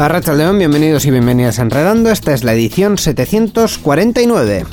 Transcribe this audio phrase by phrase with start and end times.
[0.00, 2.10] Arracha León, bienvenidos y bienvenidas a Enredando.
[2.10, 4.64] Esta es la edición 749.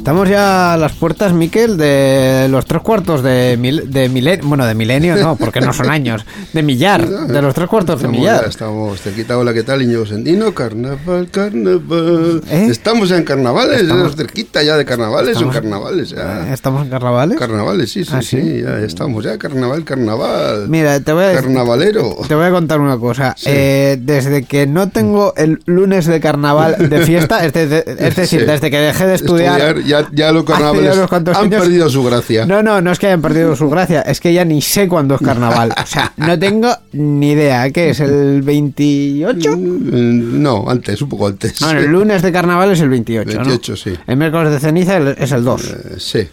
[0.00, 4.48] Estamos ya a las puertas, Miquel, de los tres cuartos de, mil, de milenio.
[4.48, 6.24] Bueno, de milenio no, porque no son años.
[6.54, 7.06] De millar.
[7.28, 8.40] De los tres cuartos de millar.
[8.42, 10.52] ya estamos, te quita hola, ¿qué tal, Iñigo Sendino?
[10.54, 12.42] Carnaval, carnaval.
[12.50, 12.68] ¿Eh?
[12.70, 16.52] Estamos ya en carnavales, Estamos- cerquita ya de carnavales, Estamos- son carnavales ya.
[16.52, 17.38] ¿Estamos en carnavales?
[17.38, 18.62] Carnavales, sí, sí, ¿Ah, sí, sí?
[18.62, 20.66] ya estamos ya, carnaval, carnaval.
[20.68, 22.16] Mira, te voy a Carnavalero.
[22.26, 23.36] Te voy a contar una cosa.
[23.44, 28.40] Eh, desde que no tengo el lunes de carnaval de fiesta, es, de- es decir,
[28.40, 28.46] Sí.
[28.46, 29.76] desde que dejé de estudiar.
[29.90, 32.46] Ya, ya los carnavales han años- perdido su gracia.
[32.46, 35.16] No, no, no es que hayan perdido su gracia, es que ya ni sé cuándo
[35.16, 35.72] es carnaval.
[35.82, 37.70] O sea, no tengo ni idea.
[37.70, 38.00] ¿Qué es?
[38.00, 39.56] ¿El 28?
[39.56, 41.58] Mm, No, antes, un poco antes.
[41.60, 43.30] Bueno, el lunes de carnaval es el 28.
[43.30, 43.44] ¿no?
[43.44, 43.92] 28, sí.
[44.06, 45.64] El miércoles de ceniza es el 2.
[45.64, 46.28] Eh, sí,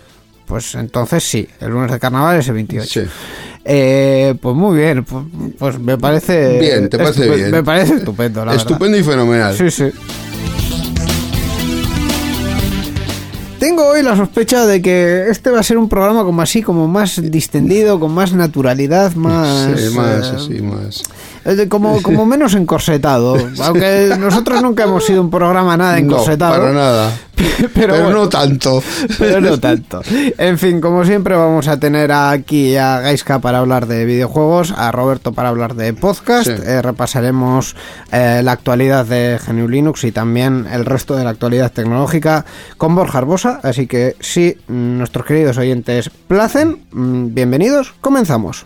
[0.45, 2.87] Pues entonces sí, el lunes de carnaval es el 28.
[2.87, 3.09] sí.
[3.69, 5.25] Eh, pues muy bien, pues,
[5.59, 6.57] pues me parece.
[6.57, 7.51] Bien, te parece bien.
[7.51, 8.65] Me parece estupendo, la verdad.
[8.65, 9.57] Estupendo y fenomenal.
[9.57, 9.89] Sí, sí.
[14.03, 17.99] La sospecha de que este va a ser un programa como así, como más distendido,
[17.99, 19.79] con más naturalidad, más...
[19.79, 21.03] Sí, más eh, así, más.
[21.69, 23.37] Como, como menos encorsetado.
[23.63, 26.57] Aunque nosotros nunca hemos sido un programa nada No, encorsetado.
[26.57, 27.11] para nada.
[27.37, 28.81] Pero, Pero, bueno, no tanto.
[29.19, 30.01] pero no tanto.
[30.37, 34.91] En fin, como siempre vamos a tener aquí a Gaiska para hablar de videojuegos, a
[34.91, 36.53] Roberto para hablar de podcast, Sí.
[36.65, 37.75] eh, repasaremos
[38.11, 42.43] eh, la actualidad de GNU Linux y también el resto de la actualidad tecnológica
[42.77, 48.65] con Borja Arbosa, así que si nuestros queridos oyentes placen, mm, bienvenidos, comenzamos.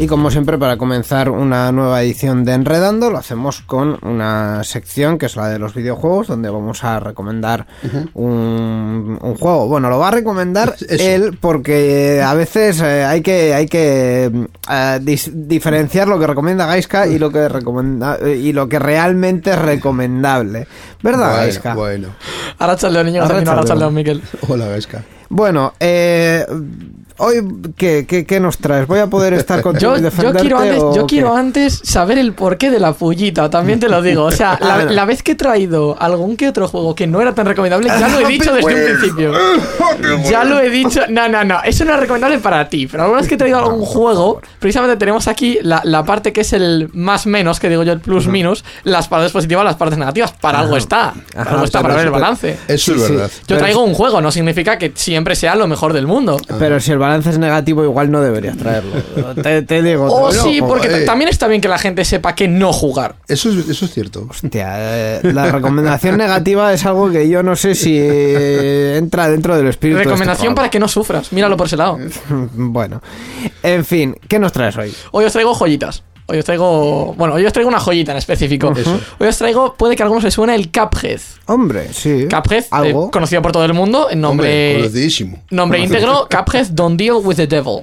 [0.00, 5.18] Y como siempre, para comenzar una nueva edición de Enredando, lo hacemos con una sección
[5.18, 7.66] que es la de los videojuegos, donde vamos a recomendar
[8.14, 9.66] un, un juego.
[9.66, 11.02] Bueno, lo va a recomendar Eso.
[11.04, 16.66] él porque a veces eh, hay que hay que eh, dis- diferenciar lo que recomienda
[16.66, 20.68] Gaiska y lo que recomenda y lo que realmente es recomendable.
[21.02, 21.74] ¿Verdad, Bueno, Gaiska?
[21.74, 22.08] bueno.
[22.60, 23.48] Arratsaldeon, niño, Arratsaldeon.
[23.56, 24.22] Arratsaldeon, Miquel.
[24.46, 25.02] Hola, Gasca.
[25.30, 26.46] Bueno, eh,
[27.18, 27.36] hoy
[27.76, 28.86] ¿qué, qué, qué nos traes?
[28.86, 31.14] ¿Voy a poder estar contigo Yo, y yo quiero, antes, o yo qué?
[31.14, 34.24] quiero antes saber el porqué de la pullita, también te lo digo.
[34.24, 37.34] O sea, la, la vez que he traído algún que otro juego que no era
[37.34, 39.32] tan recomendable, ya lo he dicho desde un principio.
[40.28, 41.02] Ya lo he dicho.
[41.08, 41.60] No, no, no.
[41.64, 42.86] Eso no es recomendable para ti.
[42.86, 46.42] Pero alguna vez que he traído algún juego, precisamente tenemos aquí la, la parte que
[46.42, 49.98] es el más menos, que digo yo, el plus minus, las partes positivas, las partes
[49.98, 50.32] negativas.
[50.32, 51.14] Para algo está.
[51.34, 52.58] Para algo está, para ver el balance.
[52.68, 53.30] Eso es verdad.
[53.46, 56.36] Yo traigo un juego, no significa que siempre sea lo mejor del mundo.
[56.58, 58.92] Pero si el balance es negativo, igual no deberías traerlo.
[59.42, 60.06] Te, te digo.
[60.06, 61.00] O te- sí, porque eh.
[61.00, 63.16] ta- también está bien que la gente sepa que no jugar.
[63.28, 64.26] Eso es, eso es cierto.
[64.28, 69.56] Hostia, eh, la recomendación negativa es algo que yo no sé si eh, entra dentro
[69.56, 69.96] del espíritu.
[69.98, 71.32] de este Recomendación para que no sufras.
[71.32, 71.98] Míralo por ese lado.
[72.54, 73.02] Bueno,
[73.62, 74.92] en fin, ¿qué nos traes hoy?
[75.12, 76.02] Hoy os traigo joyitas.
[76.30, 77.14] Hoy os traigo.
[77.16, 78.70] Bueno, hoy os traigo una joyita en específico.
[79.18, 81.20] Hoy os traigo, puede que a algunos les suene el Cuphead.
[81.46, 82.28] Hombre, sí.
[82.30, 83.10] Cuphead, eh, Algo.
[83.10, 84.76] conocido por todo el mundo, en Hombre, nombre.
[84.82, 85.42] conocidísimo.
[85.50, 87.80] nombre íntegro, Cuphead Don't Deal with the Devil.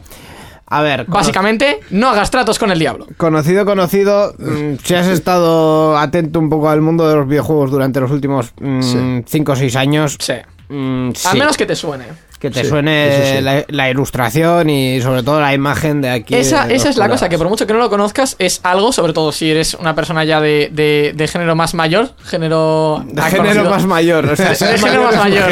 [0.68, 3.08] A ver, Básicamente, no hagas tratos con el diablo.
[3.18, 4.36] conocido, conocido.
[4.38, 8.54] mm, si has estado atento un poco al mundo de los videojuegos durante los últimos
[8.82, 9.24] Sí.
[9.28, 10.34] 5 o 6 años, Sí.
[10.70, 12.06] mm, Al sí, menos que te suene.
[12.40, 13.42] Que te Sí, suene sí.
[13.42, 16.36] la, la ilustración y sobre todo la imagen de aquí.
[16.36, 18.92] Esa, de esa es la cosa, que por mucho que no lo conozcas, es algo,
[18.92, 23.04] sobre todo si eres una persona ya de, de- de género más mayor, género...
[23.08, 23.70] De ah, género conocido.
[23.70, 24.26] más mayor.
[24.26, 25.52] O sea, De género más mayor.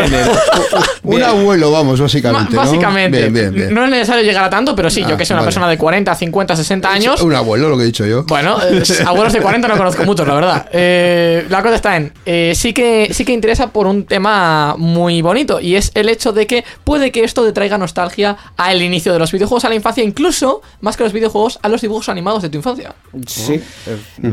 [1.04, 2.56] Un abuelo, vamos, Ma- básicamente.
[2.56, 2.62] ¿no?
[2.62, 3.18] Básicamente.
[3.20, 3.74] Bien, bien, bien.
[3.74, 5.48] No es necesario llegar a tanto, pero sí, yo Ah, que soy una vale.
[5.48, 7.22] persona de 40, 50, 60 años.
[7.22, 8.24] Un abuelo, lo que he dicho yo.
[8.26, 10.66] Bueno, eh, abuelos de 40 no conozco muchos, la verdad.
[10.72, 15.22] Eh, la cosa está en, eh, sí, que, sí que interesa por un tema muy
[15.22, 19.14] bonito, y es el hecho de que puede que esto te traiga nostalgia al inicio
[19.14, 22.42] de los videojuegos, a la infancia, incluso, más que los videojuegos, a los dibujos animados
[22.42, 22.94] de tu infancia.
[23.28, 23.54] Sí.
[23.54, 23.64] es-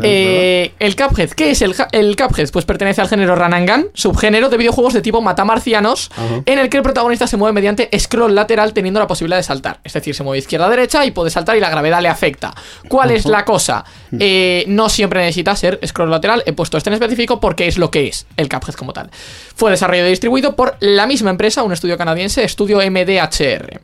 [0.02, 2.50] Eh, el Cuphead, ¿qué es el, el Cuphead?
[2.50, 6.10] Pues pertenece al género Run and Gun, subgénero de videojuegos de tipo matamarcianos,
[6.46, 9.80] en el que el protagonista se mueve mediante scroll lateral teniendo la posibilidad de saltar.
[9.84, 12.54] Es decir, se mueve izquierda a derecha y puede saltar y la gravedad le afecta.
[12.88, 13.84] ¿Cuál es la cosa?
[14.18, 17.90] Eh, no siempre necesita ser scroll lateral, he puesto este en específico porque es lo
[17.90, 19.10] que es el Cuphead como tal.
[19.54, 23.80] Fue desarrollado y distribuido por la misma empresa, un estudio canadiense, Estudio MDHR.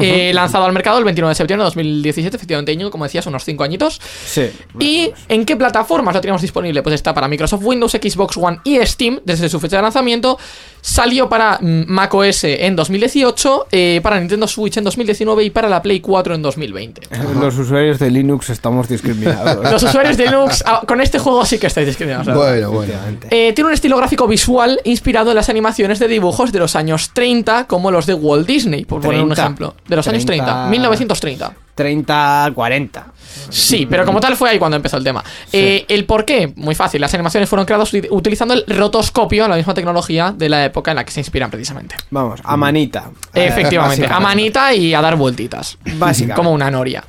[0.00, 3.44] Eh, lanzado al mercado el 29 de septiembre de 2017, efectivamente, Íñigo, como decías, unos
[3.44, 4.00] 5 añitos.
[4.26, 4.50] Sí.
[4.80, 6.82] ¿Y en qué plataformas lo tenemos disponible?
[6.82, 10.38] Pues está para Microsoft Windows, Xbox One y Steam desde su fecha de lanzamiento.
[10.86, 15.98] Salió para macOS en 2018, eh, para Nintendo Switch en 2019 y para la Play
[15.98, 17.00] 4 en 2020.
[17.40, 19.68] Los usuarios de Linux estamos discriminados.
[19.72, 22.32] Los usuarios de Linux ah, con este juego sí que estáis discriminados.
[22.32, 22.92] Bueno, bueno.
[23.30, 27.10] Eh, tiene un estilo gráfico visual inspirado en las animaciones de dibujos de los años
[27.12, 29.42] 30, como los de Walt Disney, por poner un 30.
[29.42, 29.74] ejemplo.
[29.88, 30.70] De los años 30, 30.
[30.70, 31.65] 1930.
[31.76, 33.06] 30, 40.
[33.50, 35.22] Sí, pero como tal fue ahí cuando empezó el tema.
[35.52, 36.52] Eh, ¿El por qué?
[36.56, 37.00] Muy fácil.
[37.00, 40.96] Las animaciones fueron creadas uti- utilizando el rotoscopio, la misma tecnología de la época en
[40.96, 41.94] la que se inspiran precisamente.
[42.10, 43.10] Vamos, a manita.
[43.34, 45.78] Efectivamente, a manita y a dar vueltitas.
[45.98, 46.34] Básicamente.
[46.34, 47.04] Como una noria.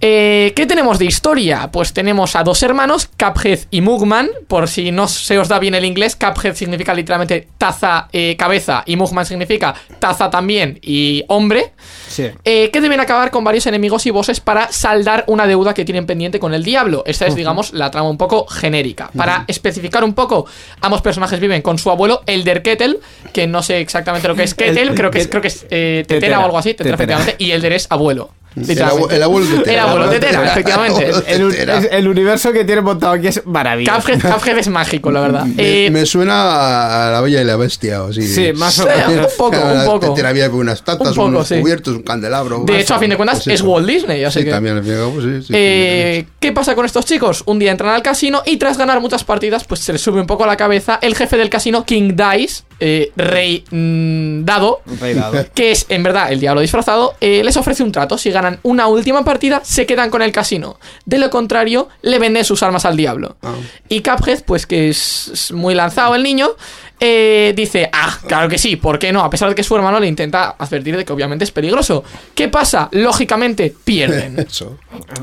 [0.00, 1.70] Eh, ¿Qué tenemos de historia?
[1.72, 4.28] Pues tenemos a dos hermanos, Cuphead y Mugman.
[4.46, 8.84] Por si no se os da bien el inglés, Cuphead significa literalmente taza, eh, cabeza,
[8.86, 11.72] y Mugman significa taza también y hombre.
[12.08, 12.30] Sí.
[12.44, 16.06] Eh, que deben acabar con varios enemigos y bosses para saldar una deuda que tienen
[16.06, 17.02] pendiente con el diablo.
[17.06, 19.10] Esta es, digamos, la trama un poco genérica.
[19.16, 20.46] Para especificar un poco,
[20.80, 22.98] ambos personajes viven con su abuelo, Elder Kettle,
[23.32, 26.04] que no sé exactamente lo que es Kettle, creo que es, creo que es eh,
[26.06, 26.40] tetera, Tetera.
[26.40, 27.14] o algo así, tetera, Tetera.
[27.18, 28.30] efectivamente, y Elder es abuelo.
[28.56, 29.04] El, literalmente.
[29.04, 29.72] abu- el abuelo de Tera.
[29.72, 31.10] El abuelo de Tera, efectivamente.
[31.28, 34.00] El abuelo universo que tiene montado aquí es maravilloso.
[34.00, 35.44] Cuphead, Cuphead es mágico, la verdad.
[35.44, 38.22] Me, Eh, me suena a la Bella y la Bestia, o así.
[38.26, 39.26] Sí, más o Sí, menos.
[39.32, 40.14] un poco, un poco.
[40.14, 41.60] Tera había unas tatas, Un poco, unos sí.
[41.60, 42.64] cubiertos, un candelabro.
[42.64, 43.62] de hecho, a fin de cuentas, Pues es.
[43.62, 44.50] Walt Disney, así Sí, que...
[44.50, 47.42] también, cabo, sí, sí, Eh, ¿Qué pasa con estos chicos?
[47.46, 50.26] Un día entran al casino y tras ganar muchas partidas, pues se les sube un
[50.26, 55.14] poco a la cabeza el jefe del casino, King Dice, eh, rey mm, dado, Rey
[55.14, 55.46] dado.
[55.54, 58.18] que es en verdad el diablo disfrazado, eh, les ofrece un trato.
[58.18, 60.78] Si ganan una última partida, se quedan con el casino.
[61.04, 63.36] De lo contrario, le venden sus armas al diablo.
[63.42, 63.54] Ah.
[63.88, 66.50] Y Cuphead, pues que es es muy lanzado el niño,
[67.00, 69.22] eh, dice, ah, claro que sí, ¿por qué no?
[69.22, 72.02] A pesar de que su hermano le intenta advertir de que obviamente es peligroso.
[72.34, 72.88] ¿Qué pasa?
[72.92, 74.38] Lógicamente, pierden.
[74.48, 74.78] Eso.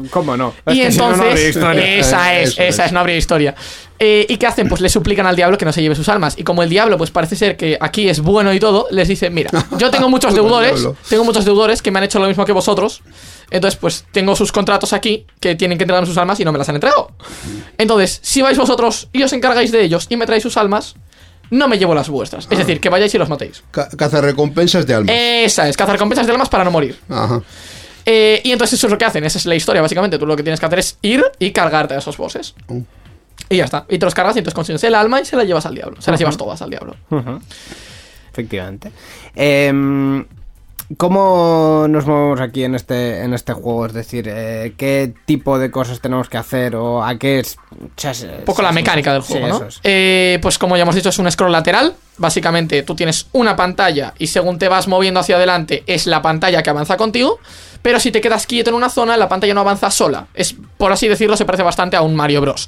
[0.10, 0.54] ¿Cómo no?
[0.68, 1.96] Y Es que si no, entonces, historia.
[1.98, 2.92] esa es, Eso esa es.
[2.92, 3.56] no habría historia.
[3.98, 4.68] Eh, ¿Y qué hacen?
[4.68, 6.38] Pues le suplican al diablo que no se lleve sus almas.
[6.38, 9.30] Y como el diablo, pues parece ser que aquí es bueno y todo, les dice,
[9.30, 12.52] mira, yo tengo muchos deudores, tengo muchos deudores que me han hecho lo mismo que
[12.52, 13.02] vosotros.
[13.52, 16.58] Entonces, pues tengo sus contratos aquí que tienen que entregarme sus almas y no me
[16.58, 17.12] las han entregado.
[17.78, 20.96] Entonces, si vais vosotros y os encargáis de ellos y me traéis sus almas,
[21.50, 22.48] no me llevo las vuestras.
[22.50, 23.64] Es decir, que vayáis y los matéis.
[23.72, 23.88] Ca
[24.22, 25.12] recompensas de alma.
[25.12, 26.98] Esa es, cazar recompensas de almas para no morir.
[27.10, 27.42] Ajá.
[28.06, 30.20] Eh, y entonces eso es lo que hacen, esa es la historia, básicamente.
[30.20, 32.54] Tú lo que tienes que hacer es ir y cargarte a esos bosses.
[32.68, 32.82] Mm.
[33.50, 33.86] Y ya está.
[33.90, 36.02] Y te los cargas y entonces consigues el alma y se la llevas al diablo.
[36.02, 36.96] Se las llevas todas al diablo.
[38.32, 38.92] Efectivamente.
[39.36, 40.26] Em,
[40.98, 43.88] ¿Cómo nos movemos aquí en este, en este juego?
[43.88, 47.58] Es decir, eh, ¿qué tipo de cosas tenemos que hacer o a qué es...
[48.40, 49.64] Un poco la mecánica del juego, ¿no?
[49.66, 49.80] es.
[49.84, 51.96] Eh, pues como ya hemos dicho, es un scroll lateral.
[52.18, 56.62] Básicamente, tú tienes una pantalla y según te vas moviendo hacia adelante, es la pantalla
[56.62, 57.40] que avanza contigo.
[57.82, 60.28] Pero si te quedas quieto en una zona, la pantalla no avanza sola.
[60.34, 62.68] Es, por así decirlo, se parece bastante a un Mario Bros.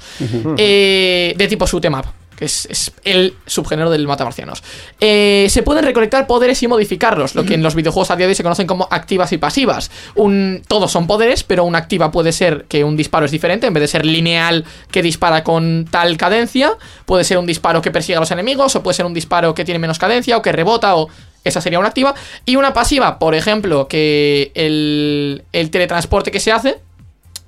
[0.56, 2.04] Eh, de tipo shoot 'em up,
[2.38, 4.62] que es, es el subgénero del matamarcianos.
[5.00, 8.30] Eh, se pueden recolectar poderes y modificarlos, lo que en los videojuegos a día de
[8.30, 9.90] hoy se conocen como activas y pasivas.
[10.14, 13.74] Un, todos son poderes, pero una activa puede ser que un disparo es diferente, en
[13.74, 16.72] vez de ser lineal que dispara con tal cadencia,
[17.04, 19.64] puede ser un disparo que persigue a los enemigos, o puede ser un disparo que
[19.64, 21.08] tiene menos cadencia, o que rebota, o
[21.42, 22.14] esa sería una activa.
[22.44, 26.80] Y una pasiva, por ejemplo, que el, el teletransporte que se hace,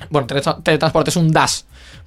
[0.09, 1.61] Bueno, teletransporte teletransporte es un dash,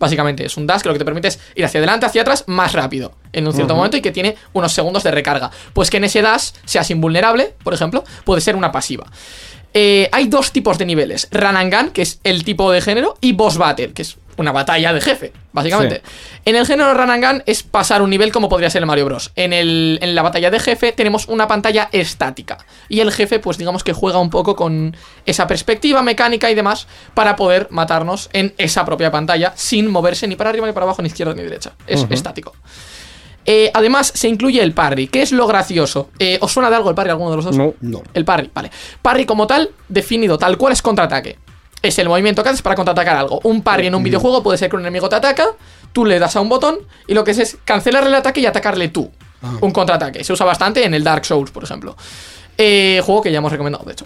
[0.04, 0.46] básicamente.
[0.46, 2.74] Es un dash que lo que te permite es ir hacia adelante, hacia atrás, más
[2.74, 5.50] rápido en un cierto momento y que tiene unos segundos de recarga.
[5.74, 9.08] Pues que en ese dash seas invulnerable, por ejemplo, puede ser una pasiva.
[9.74, 13.18] Eh, hay dos tipos de niveles: Run and Gun, que es el tipo de género,
[13.22, 16.02] y Boss Battle, que es una batalla de jefe, básicamente.
[16.46, 19.06] En el género Run and Gun es pasar un nivel como podría ser el Mario
[19.06, 19.32] Bros.
[19.36, 22.58] En, el, en la batalla de jefe tenemos una pantalla estática.
[22.90, 26.88] Y el jefe, pues digamos que juega un poco con esa perspectiva mecánica y demás
[27.14, 31.02] para poder matarnos en esa propia pantalla sin moverse ni para arriba, ni para abajo,
[31.02, 31.74] ni izquierda ni derecha.
[31.88, 32.54] Es estático.
[33.46, 35.08] Eh, además, se incluye el parry.
[35.08, 36.10] ¿Qué es lo gracioso?
[36.20, 37.58] Eh, ¿Os suena de algo el parry alguno de los dos?
[37.58, 37.74] No.
[37.82, 38.02] No.
[38.14, 38.72] El parry, vale.
[39.02, 41.38] Parry como tal, definido tal cual es contraataque.
[41.84, 43.40] Es el movimiento que haces para contraatacar algo.
[43.44, 45.46] Un parry en un videojuego puede ser que un enemigo te ataca,
[45.92, 48.46] tú le das a un botón y lo que es es cancelarle el ataque y
[48.46, 49.12] atacarle tú.
[49.62, 50.24] Un contraataque.
[50.24, 51.96] Se usa bastante en el Dark Souls, por ejemplo.
[52.58, 54.06] Eh, juego que ya hemos recomendado, de hecho.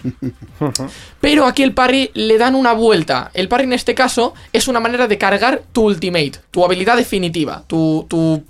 [1.20, 3.30] Pero aquí el parry le dan una vuelta.
[3.34, 7.62] El parry en este caso es una manera de cargar tu ultimate, tu habilidad definitiva,
[7.66, 8.42] tu, tu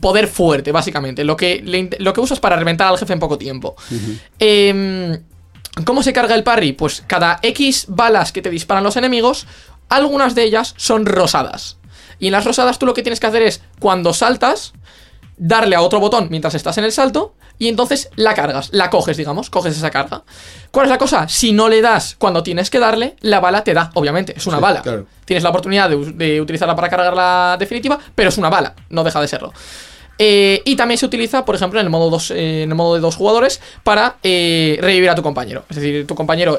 [0.00, 1.24] poder fuerte, básicamente.
[1.24, 3.76] Lo que, le lo que usas para reventar al jefe en poco tiempo.
[4.38, 5.18] Em,
[5.84, 6.72] ¿Cómo se carga el parry?
[6.72, 9.46] Pues cada X balas que te disparan los enemigos,
[9.88, 11.78] algunas de ellas son rosadas.
[12.18, 14.74] Y en las rosadas tú lo que tienes que hacer es, cuando saltas,
[15.36, 19.16] darle a otro botón mientras estás en el salto y entonces la cargas, la coges,
[19.16, 20.22] digamos, coges esa carga.
[20.70, 21.28] ¿Cuál es la cosa?
[21.28, 24.58] Si no le das cuando tienes que darle, la bala te da, obviamente, es una
[24.58, 24.82] Sí, bala.
[24.82, 25.06] claro.
[25.24, 29.02] Tienes la oportunidad de, de utilizarla para cargar la definitiva, pero es una bala, no
[29.04, 29.52] deja de serlo.
[30.18, 32.94] Eh, y también se utiliza, por ejemplo, en el modo, dos, eh, en el modo
[32.94, 35.64] de dos jugadores para eh, revivir a tu compañero.
[35.68, 36.58] Es decir, tu compañero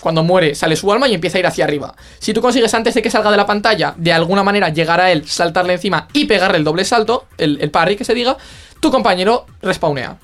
[0.00, 1.94] cuando muere sale su alma y empieza a ir hacia arriba.
[2.18, 5.10] Si tú consigues antes de que salga de la pantalla, de alguna manera llegar a
[5.12, 8.36] él, saltarle encima y pegarle el doble salto, el, el parry que se diga,
[8.80, 10.18] tu compañero respawnea.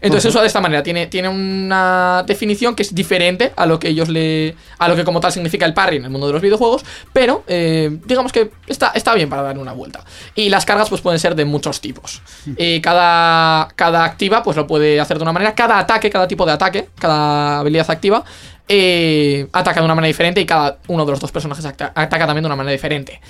[0.00, 3.88] Entonces usa de esta manera, tiene, tiene una definición que es diferente a lo que
[3.88, 4.54] ellos le.
[4.78, 7.44] a lo que como tal significa el parry en el mundo de los videojuegos, pero
[7.46, 10.04] eh, digamos que está, está bien para dar una vuelta.
[10.34, 12.22] Y las cargas pues pueden ser de muchos tipos.
[12.56, 16.46] Eh, cada, cada activa pues lo puede hacer de una manera, cada ataque, cada tipo
[16.46, 18.24] de ataque, cada habilidad activa.
[18.68, 22.42] eh, ataca de una manera diferente y cada uno de los dos personajes ataca también
[22.42, 23.20] de una manera diferente.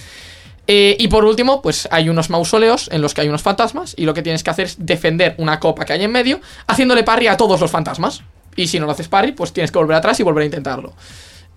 [0.66, 4.04] Eh, y por último, pues hay unos mausoleos en los que hay unos fantasmas y
[4.04, 7.28] lo que tienes que hacer es defender una copa que hay en medio, haciéndole parry
[7.28, 8.22] a todos los fantasmas.
[8.56, 10.94] Y si no lo haces parry, pues tienes que volver atrás y volver a intentarlo.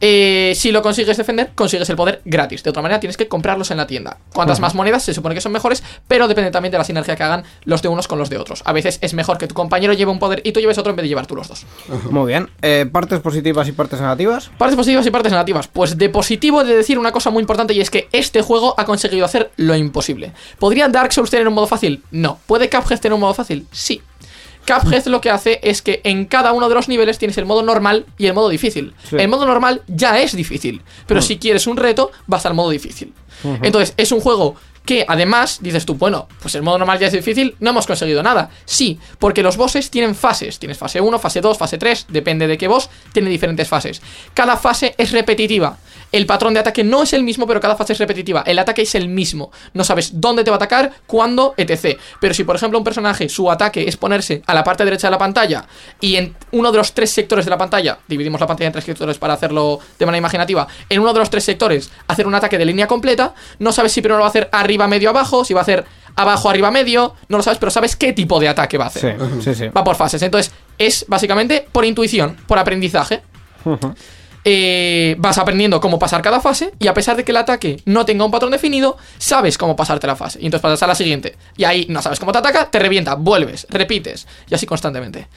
[0.01, 2.63] Eh, si lo consigues defender, consigues el poder gratis.
[2.63, 4.17] De otra manera, tienes que comprarlos en la tienda.
[4.33, 7.23] Cuantas más monedas, se supone que son mejores, pero depende también de la sinergia que
[7.23, 8.61] hagan los de unos con los de otros.
[8.65, 10.95] A veces es mejor que tu compañero lleve un poder y tú lleves otro en
[10.95, 11.65] vez de llevar tú los dos.
[12.11, 12.49] Muy bien.
[12.61, 14.49] Eh, ¿Partes positivas y partes negativas?
[14.57, 15.67] Partes positivas y partes negativas.
[15.67, 18.75] Pues de positivo he de decir una cosa muy importante y es que este juego
[18.77, 20.31] ha conseguido hacer lo imposible.
[20.57, 22.03] ¿Podría Dark Souls tener un modo fácil?
[22.11, 22.39] No.
[22.45, 23.67] ¿Puede Cuphead tener un modo fácil?
[23.71, 24.01] Sí.
[24.69, 27.63] Cuphead lo que hace es que en cada uno de los niveles tienes el modo
[27.63, 28.93] normal y el modo difícil.
[29.09, 29.15] Sí.
[29.17, 33.13] El modo normal ya es difícil, pero si quieres un reto, vas al modo difícil.
[33.63, 37.13] Entonces, es un juego que además dices tú, bueno, pues el modo normal ya es
[37.13, 38.49] difícil, no hemos conseguido nada.
[38.65, 40.57] Sí, porque los bosses tienen fases.
[40.57, 44.01] Tienes fase 1, fase 2, fase 3, depende de qué boss, tiene diferentes fases.
[44.33, 45.77] Cada fase es repetitiva.
[46.11, 48.43] El patrón de ataque no es el mismo, pero cada fase es repetitiva.
[48.45, 49.51] El ataque es el mismo.
[49.73, 51.99] No sabes dónde te va a atacar, cuándo, etc.
[52.19, 55.11] Pero si, por ejemplo, un personaje, su ataque es ponerse a la parte derecha de
[55.11, 55.65] la pantalla
[56.01, 58.85] y en uno de los tres sectores de la pantalla, dividimos la pantalla en tres
[58.85, 62.57] sectores para hacerlo de manera imaginativa, en uno de los tres sectores hacer un ataque
[62.57, 65.53] de línea completa, no sabes si primero lo va a hacer arriba, medio, abajo, si
[65.53, 65.85] va a hacer
[66.15, 68.99] abajo, arriba, medio, no lo sabes, pero sabes qué tipo de ataque va a Sí,
[68.99, 69.17] hacer.
[69.41, 69.67] sí, sí.
[69.69, 70.21] Va por fases.
[70.23, 73.21] Entonces, es básicamente por intuición, por aprendizaje.
[74.45, 78.05] Eh, vas aprendiendo cómo pasar cada fase y a pesar de que el ataque no
[78.05, 80.39] tenga un patrón definido, sabes cómo pasarte la fase.
[80.41, 81.35] Y entonces pasas a la siguiente.
[81.57, 84.27] Y ahí no sabes cómo te ataca, te revienta, vuelves, repites.
[84.49, 85.27] Y así constantemente.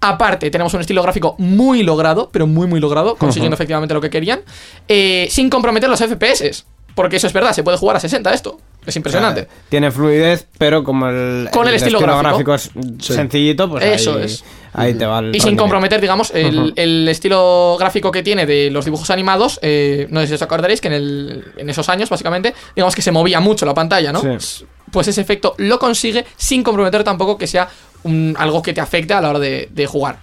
[0.00, 4.10] Aparte, tenemos un estilo gráfico muy logrado, pero muy, muy logrado, consiguiendo efectivamente lo que
[4.10, 4.40] querían,
[4.88, 6.64] eh, sin comprometer los FPS.
[6.94, 8.58] Porque eso es verdad, se puede jugar a 60 esto.
[8.88, 9.46] Es impresionante.
[9.68, 12.54] Tiene fluidez, pero como el, Con el estilo gráfico.
[12.54, 14.44] es sencillito, pues Eso ahí, es.
[14.72, 18.70] ahí te va el Y sin comprometer, digamos, el, el estilo gráfico que tiene de
[18.70, 22.08] los dibujos animados, eh, no sé si os acordaréis que en, el- en esos años,
[22.08, 24.20] básicamente, digamos que se movía mucho la pantalla, ¿no?
[24.38, 24.64] Sí.
[24.90, 27.68] Pues ese efecto lo consigue sin comprometer tampoco que sea
[28.04, 30.18] un- algo que te afecte a la hora de, de jugar.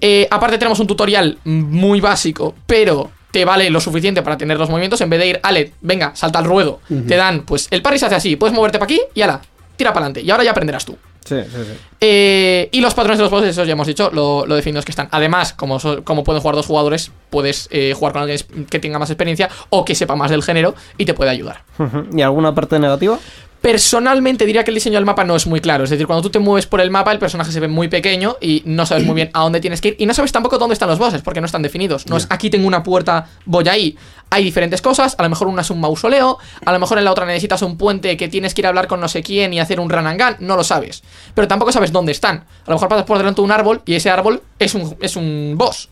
[0.00, 4.70] Eh, aparte tenemos un tutorial muy básico, pero te vale lo suficiente para tener los
[4.70, 5.00] movimientos.
[5.00, 6.78] En vez de ir, Ale, venga, salta al ruedo.
[7.08, 9.40] Te dan, pues el parry se hace así, puedes moverte para aquí y ala,
[9.76, 10.22] tira para adelante.
[10.22, 10.96] Y ahora ya aprenderás tú.
[11.24, 11.72] Sí, sí, sí.
[12.00, 14.92] Eh, y los patrones de los bosses, esos ya hemos dicho, lo, lo definidos que
[14.92, 15.08] están.
[15.10, 18.38] Además, como, so- como pueden jugar dos jugadores, puedes eh, jugar con alguien
[18.70, 21.62] que tenga más experiencia o que sepa más del género y te puede ayudar.
[22.14, 23.18] ¿Y alguna parte negativa?
[23.64, 25.84] Personalmente diría que el diseño del mapa no es muy claro.
[25.84, 28.36] Es decir, cuando tú te mueves por el mapa, el personaje se ve muy pequeño
[28.38, 29.96] y no sabes muy bien a dónde tienes que ir.
[30.00, 32.06] Y no sabes tampoco dónde están los bosses, porque no están definidos.
[32.06, 33.96] No es aquí tengo una puerta, voy ahí.
[34.28, 35.14] Hay diferentes cosas.
[35.16, 36.36] A lo mejor una es un mausoleo.
[36.62, 38.86] A lo mejor en la otra necesitas un puente que tienes que ir a hablar
[38.86, 40.46] con no sé quién y hacer un run and gun.
[40.46, 41.02] No lo sabes.
[41.34, 42.44] Pero tampoco sabes dónde están.
[42.66, 45.16] A lo mejor pasas por delante de un árbol y ese árbol es un, es
[45.16, 45.88] un boss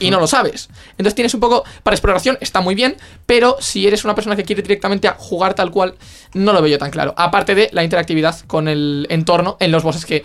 [0.00, 0.68] y no lo sabes.
[0.92, 4.44] Entonces tienes un poco para exploración, está muy bien, pero si eres una persona que
[4.44, 5.94] quiere directamente a jugar tal cual,
[6.34, 7.14] no lo veo yo tan claro.
[7.16, 10.24] Aparte de la interactividad con el entorno en los bosses que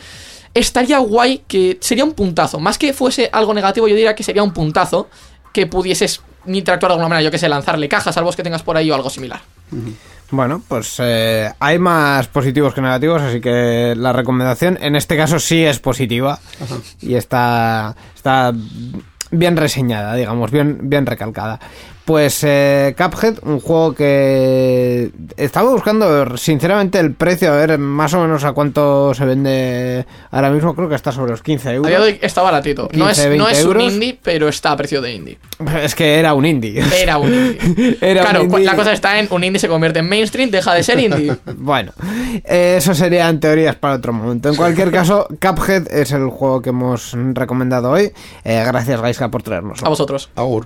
[0.54, 2.60] estaría guay, que sería un puntazo.
[2.60, 5.10] Más que fuese algo negativo, yo diría que sería un puntazo
[5.54, 8.64] que pudieses interactuar de alguna manera, yo que sé, lanzarle cajas al boss que tengas
[8.64, 9.42] por ahí o algo similar.
[10.32, 15.40] Bueno, pues eh, hay más positivos que negativos, así que la recomendación en este caso
[15.40, 16.40] sí es positiva
[17.02, 18.54] y está, está
[19.32, 21.60] bien reseñada, digamos, bien, bien recalcada.
[22.06, 28.22] Pues eh, Cuphead, un juego que estaba buscando sinceramente el precio, a ver más o
[28.22, 31.92] menos a cuánto se vende ahora mismo, creo que está sobre los 15 A euros.
[32.22, 32.90] está baratito.
[32.94, 35.38] no 15, es, no 20 es un indie, pero está a precio de indie.
[35.82, 36.84] Es que era un indie.
[37.00, 37.98] Era un indie.
[38.02, 38.66] Era un claro, indie.
[38.66, 41.36] la cosa está en un indie se convierte en mainstream, deja de ser indie.
[41.56, 41.94] Bueno,
[42.44, 44.50] eh, eso serían teorías para otro momento.
[44.50, 48.12] En cualquier caso, Cuphead es el juego que hemos recomendado hoy.
[48.44, 49.84] Eh, gracias, Gaiska, por traernos.
[49.84, 50.30] A vosotros.
[50.36, 50.66] Agur.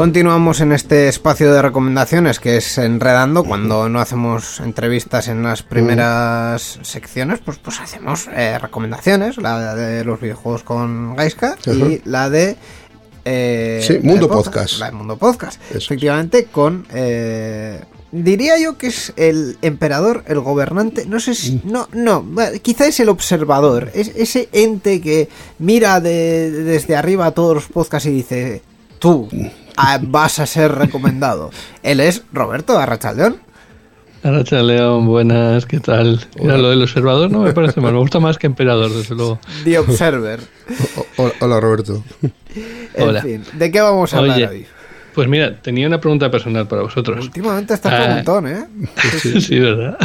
[0.00, 3.44] Continuamos en este espacio de recomendaciones que es enredando.
[3.44, 9.36] Cuando no hacemos entrevistas en las primeras secciones, pues, pues hacemos eh, recomendaciones.
[9.36, 12.56] La de los videojuegos con Gaiska y la de.
[13.26, 14.78] eh, Sí, la de Mundo Podcast.
[14.78, 15.60] La de Mundo Podcast.
[15.68, 15.84] Eso es.
[15.84, 16.86] Efectivamente, con.
[16.94, 21.04] eh, diría yo que es el emperador, el gobernante.
[21.04, 21.34] No sé Mm.
[21.34, 21.60] si.
[21.64, 22.22] No, no.
[22.22, 23.90] bueno, Quizá es el observador.
[23.92, 25.28] Es ese ente que
[25.58, 28.62] mira de- desde arriba a todos los podcasts y dice:
[29.00, 29.28] Tú
[29.76, 31.50] ah, vas a ser recomendado.
[31.82, 33.38] Él es Roberto Arrachaldeón.
[34.22, 36.20] Aracha León, buenas, ¿qué tal?
[36.38, 39.40] Mira, lo del observador no me parece mal, me gusta más que emperador, desde luego.
[39.64, 40.40] The Observer.
[41.16, 42.04] O- o- hola, Roberto.
[42.94, 43.22] En Hola.
[43.22, 44.66] fin, ¿de qué vamos a hablar Oye, hoy?
[45.14, 47.24] Pues mira, tenía una pregunta personal para vosotros.
[47.24, 48.04] Últimamente estás Ah.
[48.04, 48.64] preguntón, ¿eh?
[49.40, 49.98] Sí, ¿verdad?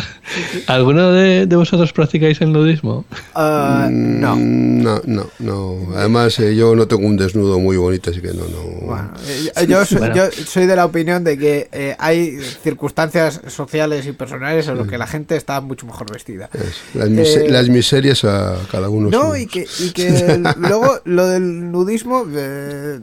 [0.67, 3.05] ¿Alguno de, de vosotros practicáis el nudismo?
[3.35, 4.35] Ah, no.
[4.35, 5.77] Mm, No, no, no.
[5.95, 8.61] Además, eh, yo no tengo un desnudo muy bonito, así que no, no.
[8.85, 10.15] Bueno, eh, yo, soy, Bueno.
[10.15, 14.87] yo soy de la opinión de que eh, hay circunstancias sociales y personales en las
[14.87, 16.49] que la gente está mucho mejor vestida.
[16.53, 19.09] Es- las, mise- Eh, las miserias a cada uno.
[19.09, 22.99] No, y que, y que luego lo del nudismo eh,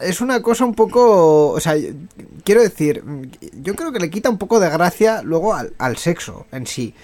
[0.00, 1.50] es una cosa un poco.
[1.50, 1.74] O sea,
[2.44, 3.02] quiero decir,
[3.62, 6.94] yo creo que le quita un poco de gracia luego al, al sexo en sí.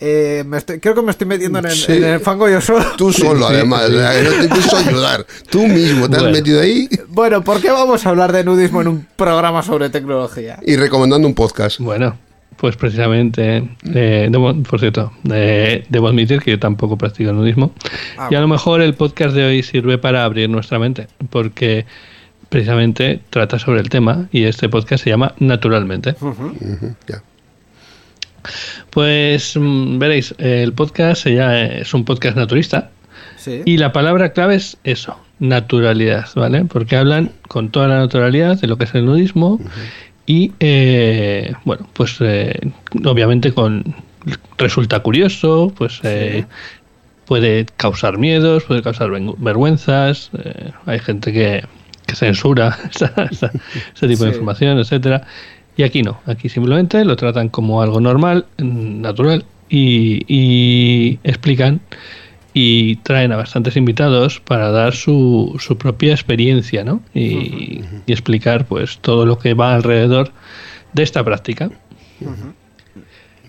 [0.00, 1.90] Eh, me estoy- creo que me estoy metiendo en el, Sí.
[1.92, 2.84] en el fango yo solo.
[2.96, 3.90] Tú solo, además.
[3.90, 5.26] no te ayudar.
[5.50, 8.88] Tú mismo te has metido ahí Bueno, ¿por qué vamos a hablar de nudismo en
[8.88, 10.60] un programa sobre tecnología?
[10.64, 11.80] y recomendando un podcast.
[11.80, 12.16] Bueno,
[12.56, 17.72] pues precisamente, eh, debo- por cierto, eh, debo admitir que yo tampoco practico el nudismo.
[18.16, 21.86] Ah, y a lo mejor el podcast de hoy sirve para abrir nuestra mente, porque
[22.48, 26.14] precisamente trata sobre el tema y este podcast se llama Naturalmente.
[27.06, 27.22] Ya.
[28.90, 32.90] Pues mm, veréis, el podcast ya es un podcast naturista
[33.36, 33.62] Sí.
[33.64, 36.64] y la palabra clave es eso, naturalidad, ¿vale?
[36.64, 39.60] Porque hablan con toda la naturalidad de lo que es el nudismo
[40.26, 42.58] y, eh, bueno, pues eh,
[43.04, 43.94] obviamente con
[44.56, 46.46] resulta curioso, pues eh,
[47.26, 51.64] puede causar miedos, puede causar vergüenzas, eh, hay gente que,
[52.08, 55.26] que censura este tipo de información, etcétera.
[55.76, 61.80] Y aquí no, aquí simplemente lo tratan como algo normal, natural, y, y explican
[62.54, 67.02] y traen a bastantes invitados para dar su, su propia experiencia, ¿no?
[67.14, 70.32] Y, y explicar pues todo lo que va alrededor
[70.94, 71.70] de esta práctica.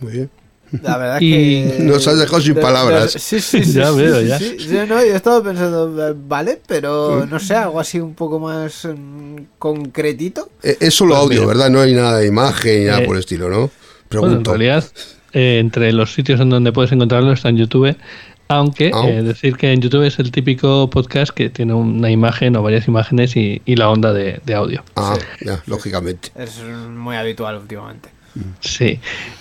[0.02, 0.30] Muy bien.
[0.84, 1.78] La verdad Y- que...
[1.80, 3.14] Nos has dejado sin de- palabras.
[3.14, 3.74] de- sí, sí, sí.
[3.80, 4.38] Ya sí, veo, sí, ya.
[4.40, 4.56] sí.
[4.60, 9.36] Sí, no, yo estaba pensando, vale, pero no sé, algo así un poco más mm,
[9.58, 10.50] concretito.
[10.64, 11.48] Eh, Es solo Pues audio, mira.
[11.54, 11.70] ¿verdad?
[11.70, 13.56] No hay nada de imagen ni nada Eh, por el estilo, ¿no?
[13.58, 14.52] Bueno, en Pregunto.
[14.52, 14.84] realidad,
[15.34, 17.96] eh, entre los sitios en donde puedes encontrarlo está en YouTube,
[18.48, 19.08] aunque Ah.
[19.08, 22.88] eh, decir que en YouTube es el típico podcast que tiene una imagen o varias
[22.88, 24.84] imágenes y, y la onda de, de audio.
[24.96, 26.30] ah, ya, lógicamente.
[26.36, 28.10] Es muy habitual últimamente.
[28.60, 29.00] Sí.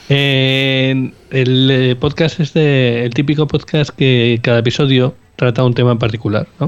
[0.09, 5.99] Eh, el podcast es de, el típico podcast que cada episodio trata un tema en
[5.99, 6.67] particular, ¿no?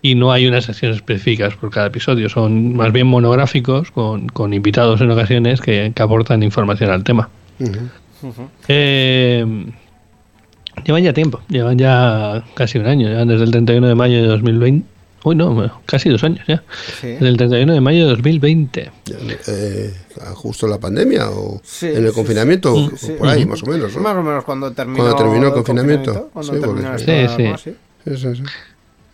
[0.00, 4.52] Y no hay unas secciones específicas por cada episodio, son más bien monográficos con, con
[4.52, 7.28] invitados en ocasiones que, que aportan información al tema.
[8.68, 9.66] Eh,
[10.84, 14.26] llevan ya tiempo, llevan ya casi un año, llevan desde el 31 de mayo de
[14.26, 14.86] 2020.
[15.24, 16.62] Uy, no, casi dos años ya.
[17.00, 17.06] Sí.
[17.08, 18.90] Desde el 31 de mayo de 2020.
[19.48, 19.94] Eh,
[20.34, 23.66] justo en la pandemia o Sí, en el sí, confinamiento, o por ahí, más o
[23.66, 24.02] menos, ¿no?
[24.02, 26.30] Más o menos cuando terminó, Cuando terminó el confinamiento.
[26.32, 28.42] Cuando Sí, terminó Sí, sí.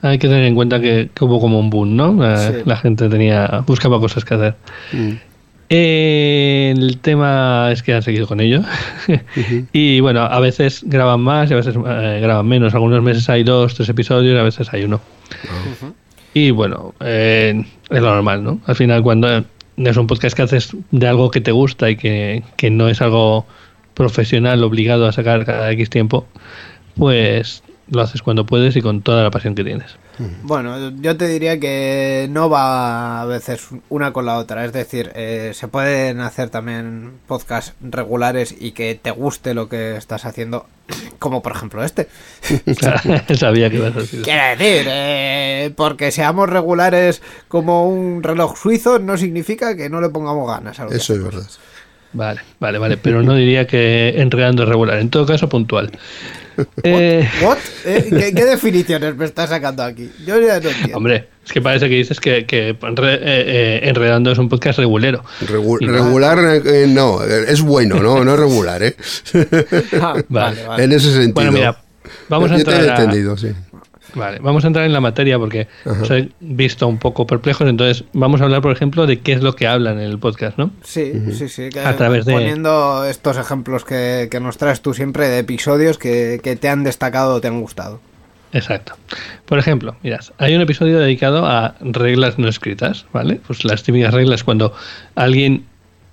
[0.00, 2.12] Hay que tener en cuenta que, que hubo como un boom, ¿no?
[2.14, 2.58] La, Sí.
[2.64, 4.54] la gente tenía buscaba cosas que hacer.
[4.92, 5.12] Mm.
[5.70, 8.62] Eh, el tema es que han seguido con ello.
[9.72, 12.74] y bueno, a veces graban más y a veces eh, graban menos.
[12.74, 15.00] Algunos meses hay dos, tres episodios, a veces hay uno.
[16.34, 18.60] Y bueno, eh, es lo normal, ¿no?
[18.66, 19.44] Al final, cuando
[19.76, 23.02] es un podcast que haces de algo que te gusta y que, que no es
[23.02, 23.46] algo
[23.94, 26.26] profesional obligado a sacar cada X tiempo,
[26.96, 29.96] pues lo haces cuando puedes y con toda la pasión que tienes.
[30.42, 34.64] Bueno, yo te diría que no va a veces una con la otra.
[34.64, 39.96] Es decir, eh, se pueden hacer también podcasts regulares y que te guste lo que
[39.96, 40.66] estás haciendo,
[41.18, 42.08] como por ejemplo este.
[43.36, 44.22] Sabía que ibas a decir.
[44.22, 50.08] Quiero decir, eh, porque seamos regulares como un reloj suizo no significa que no le
[50.08, 51.48] pongamos ganas a lo que Eso es verdad.
[52.12, 55.90] Vale, vale, vale, pero no diría que enredando es regular, en todo caso puntual.
[56.82, 57.58] Eh, ¿What?
[57.84, 60.10] Eh, ¿Qué, qué definiciones me estás sacando aquí?
[60.26, 60.96] Yo ya no entiendo.
[60.96, 64.78] hombre, es que parece que dices que, que enre- eh, eh, enredando es un podcast
[64.78, 65.22] regulero.
[65.46, 68.96] Regu- regular, eh, no, es bueno, no, no es regular, ¿eh?
[70.00, 70.84] Ah, vale, vale.
[70.84, 71.32] En ese sentido.
[71.34, 71.78] Bueno, mira,
[72.28, 73.48] vamos a Yo te he entrar a- entendido, sí.
[74.14, 76.02] Vale, vamos a entrar en la materia porque Ajá.
[76.02, 79.42] os he visto un poco perplejos, entonces vamos a hablar, por ejemplo, de qué es
[79.42, 80.70] lo que hablan en el podcast, ¿no?
[80.82, 81.68] Sí, sí, sí.
[81.68, 85.98] que A través de- Poniendo estos ejemplos que, que nos traes tú siempre de episodios
[85.98, 88.00] que, que te han destacado o te han gustado.
[88.52, 88.94] Exacto.
[89.44, 93.40] Por ejemplo, mirad, hay un episodio dedicado a reglas no escritas, ¿vale?
[93.46, 94.72] Pues las típicas reglas cuando
[95.16, 95.66] alguien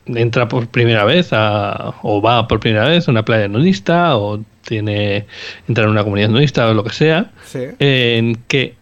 [0.07, 4.41] entra por primera vez a- o va por primera vez a una playa nudista o
[4.65, 5.25] tiene
[5.67, 7.59] entra en una comunidad nudista o lo que sea, Sí.
[7.79, 8.75] en que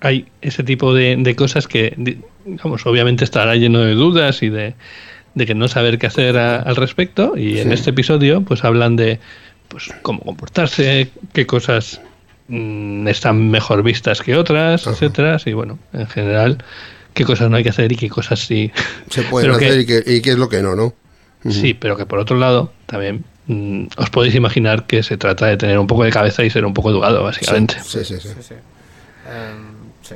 [0.00, 2.18] hay ese tipo de, de cosas que, di-
[2.64, 4.74] vamos, obviamente estará lleno de dudas y de,
[5.34, 7.36] de que no saber qué hacer a- al respecto.
[7.36, 9.18] Y en este episodio, pues hablan de
[9.68, 12.00] pues cómo comportarse, qué cosas
[12.48, 15.36] mm, están mejor vistas que otras, etcétera.
[15.44, 16.58] Y bueno, en general,
[17.14, 18.72] qué cosas no hay que hacer y qué cosas sí.
[19.10, 20.94] Se pueden que- hacer y, que, y qué es lo que no, ¿no?
[21.48, 25.56] Sí, pero que por otro lado, también mm, os podéis imaginar que se trata de
[25.56, 27.76] tener un poco de cabeza y ser un poco educado, básicamente.
[27.84, 28.28] Sí, sí, sí.
[28.28, 28.54] Sí, sí.
[29.28, 30.14] Em, sí.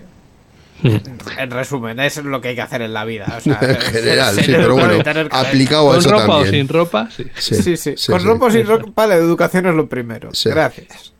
[0.82, 1.40] Mm.
[1.40, 3.32] En resumen, es lo que hay que hacer en la vida.
[3.36, 6.54] o sea, En general, sí, pero bueno, aplicado a Con eso ropa o también.
[6.54, 7.24] sin ropa, sí.
[7.36, 7.94] Sí, Sí, sí.
[7.96, 8.26] sí, Con sí.
[8.26, 10.30] ropa o sin ropa, la educación es lo primero.
[10.34, 10.50] Sí.
[10.50, 11.12] Gracias.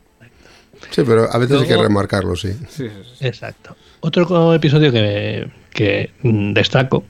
[0.91, 2.53] Sí, pero a veces hay que remarcarlo, sí.
[2.69, 3.27] Sí, sí, sí.
[3.27, 3.75] Exacto.
[4.01, 7.05] Otro episodio que, que mm, destaco.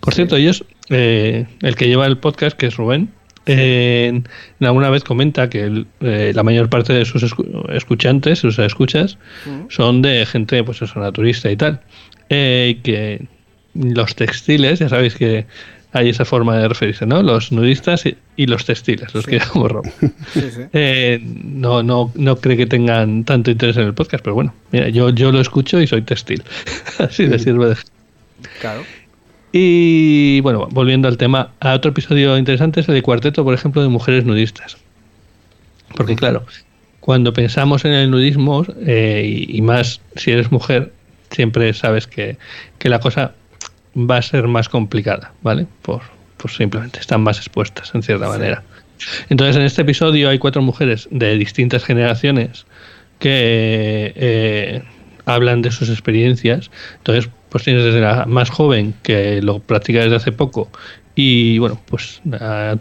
[0.00, 3.12] Por cierto, ellos, eh, el que lleva el podcast, que es Rubén,
[3.48, 4.06] eh,
[4.60, 8.58] en alguna vez comenta que el- eh, la mayor parte de sus escu- escuchantes, sus
[8.58, 9.18] escuchas,
[9.68, 11.80] son de gente, pues eso, naturista y tal.
[12.28, 13.26] Eh, que
[13.74, 15.46] los textiles, ya sabéis que
[15.92, 17.22] hay esa forma de referirse, ¿no?
[17.22, 19.40] Los nudistas y, y los textiles, los que.
[20.34, 20.60] Sí, sí.
[20.74, 24.90] Eh, no, no, no cree que tengan tanto interés en el podcast, pero bueno, mira,
[24.90, 26.42] yo, yo lo escucho y soy textil.
[26.98, 27.76] Así de sirve de
[28.60, 28.82] Claro.
[29.52, 33.82] Y bueno, volviendo al tema, a otro episodio interesante es el de cuarteto, por ejemplo,
[33.82, 34.76] de mujeres nudistas.
[35.96, 36.44] Porque claro,
[37.00, 40.92] cuando pensamos en el nudismo, eh, y, y más si eres mujer,
[41.30, 42.36] siempre sabes que,
[42.78, 43.34] que la cosa
[43.96, 45.66] va a ser más complicada, ¿vale?
[45.82, 46.02] Por,
[46.36, 48.62] por simplemente están más expuestas en cierta manera.
[49.28, 52.66] Entonces, en este episodio hay cuatro mujeres de distintas generaciones
[53.18, 54.82] que eh,
[55.24, 56.70] hablan de sus experiencias.
[56.98, 60.68] Entonces, pues tienes desde la más joven que lo practica desde hace poco
[61.20, 62.76] y bueno, pues ha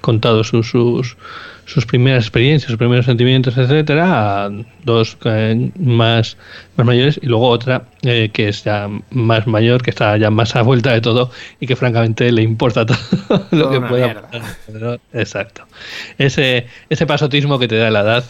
[0.00, 1.16] contado sus, sus,
[1.64, 4.50] sus primeras experiencias, sus primeros sentimientos, etcétera, a
[4.84, 6.36] dos eh, más,
[6.76, 10.54] más mayores y luego otra eh, que es ya más mayor, que está ya más
[10.54, 12.96] a vuelta de todo y que francamente le importa todo
[13.50, 14.98] lo que pueda mierda.
[15.12, 15.66] Exacto.
[16.16, 18.24] Ese, ese pasotismo que te da la edad,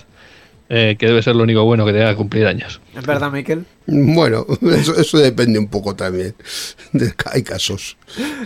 [0.70, 2.80] eh, que debe ser lo único bueno que te haga cumplir años.
[2.96, 3.66] ¿Es verdad, Miquel?
[3.86, 6.34] Bueno, eso, eso depende un poco también.
[6.92, 7.96] De- hay casos.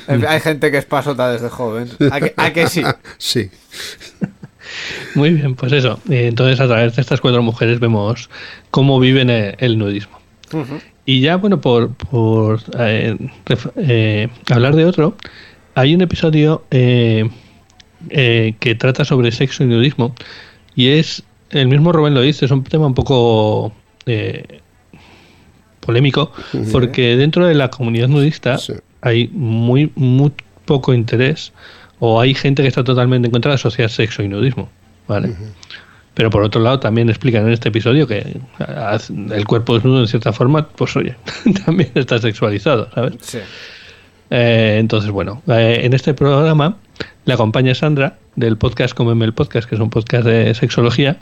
[0.09, 1.89] Hay gente que es pasota desde joven.
[2.11, 2.83] ¿A que, a que sí?
[3.19, 3.51] Sí.
[5.15, 6.01] Muy bien, pues eso.
[6.09, 8.29] Entonces, a través de estas cuatro mujeres vemos
[8.71, 10.19] cómo viven eh, el nudismo.
[11.07, 15.17] Y ya, bueno, por, por eh, ref- eh, hablar de otro,
[15.75, 17.29] hay un episodio eh,
[18.11, 20.15] eh, que trata sobre sexo y nudismo.
[20.77, 21.23] Y es,
[21.55, 23.73] el mismo Rubén lo dice, es un tema un poco
[24.07, 24.61] eh,
[25.81, 26.33] polémico,
[26.73, 28.73] porque dentro de la comunidad nudista Sí.
[29.03, 30.33] hay muy, muy
[30.64, 31.53] poco interés,
[32.01, 34.69] o hay gente que está totalmente en contra de asociar sexo y nudismo.
[35.07, 35.35] ¿vale?
[36.14, 38.40] Pero por otro lado, también explican en este episodio que
[39.33, 41.17] el cuerpo desnudo, en cierta forma, pues oye,
[41.67, 43.14] también está sexualizado, ¿sabes?
[43.21, 43.38] Sí.
[44.31, 46.77] Eh, entonces, bueno, eh, en este programa
[47.25, 51.17] le acompaña Sandra del podcast Comeme el Podcast, que es un podcast de sexología.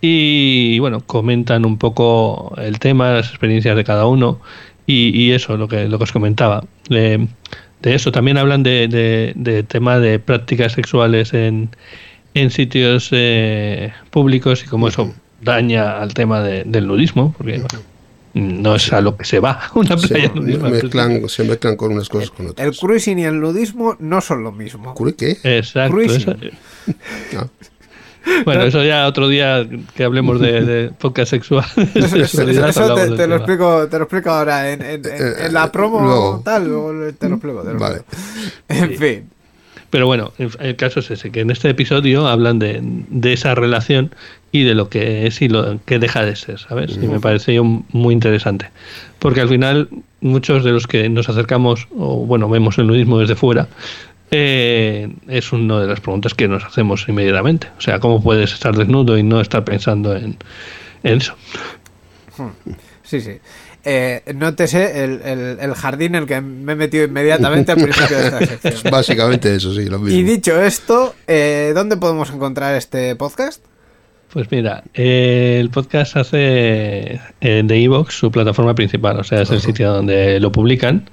[0.00, 4.40] Y bueno, comentan un poco el tema, las experiencias de cada uno
[4.86, 6.64] y, y eso, lo que, lo que os comentaba.
[6.90, 7.26] Eh,
[7.82, 11.70] de eso también hablan de, de, de tema de prácticas sexuales en,
[12.34, 17.68] en sitios eh, públicos y cómo eso daña al tema de- del nudismo, porque bueno,
[18.36, 20.68] no es a lo que se va una Sí, playa nudismo.
[20.68, 22.66] mezclan, se mezclan con unas cosas con otras.
[22.66, 24.94] El cruising y el nudismo no son lo mismo.
[24.94, 25.38] ¿Cure qué?
[25.42, 25.92] Exacto.
[25.94, 26.30] Cruising.
[26.30, 26.56] eso-
[27.38, 27.46] Ah.
[28.44, 31.64] bueno, eso ya otro día que hablemos de, de podcast sexual.
[31.94, 36.42] Eso, te, lo explico, te lo explico ahora en, en- en- en la promo luego.
[36.44, 37.62] tal, luego te lo explico.
[37.62, 38.02] te lo Vale.
[38.68, 38.84] explico.
[38.84, 39.30] En fin.
[39.96, 44.14] Pero bueno, el caso es ese, que en este episodio hablan de, de esa relación
[44.52, 46.98] y de lo que es y lo que deja de ser, ¿sabes?
[47.00, 48.68] Y me parece yo muy interesante.
[49.18, 49.88] Porque al final,
[50.20, 53.68] muchos de los que nos acercamos, o bueno, vemos el nudismo desde fuera,
[54.32, 57.68] eh, es una de las preguntas que nos hacemos inmediatamente.
[57.78, 60.36] O sea, ¿cómo puedes estar desnudo y no estar pensando en,
[61.04, 61.34] en eso?
[63.02, 63.38] Sí, sí.
[63.88, 68.18] Eh, nótese el, el, el jardín en el que me he metido inmediatamente al principio
[68.18, 68.90] de esta sección.
[68.90, 70.28] Básicamente eso, sí, lo Y mismo.
[70.28, 73.62] dicho esto, eh, ¿dónde podemos encontrar este podcast?
[74.36, 79.50] Pues mira, eh, el podcast hace eh, de Evox su plataforma principal, o sea, es
[79.50, 81.08] el sitio donde lo publican.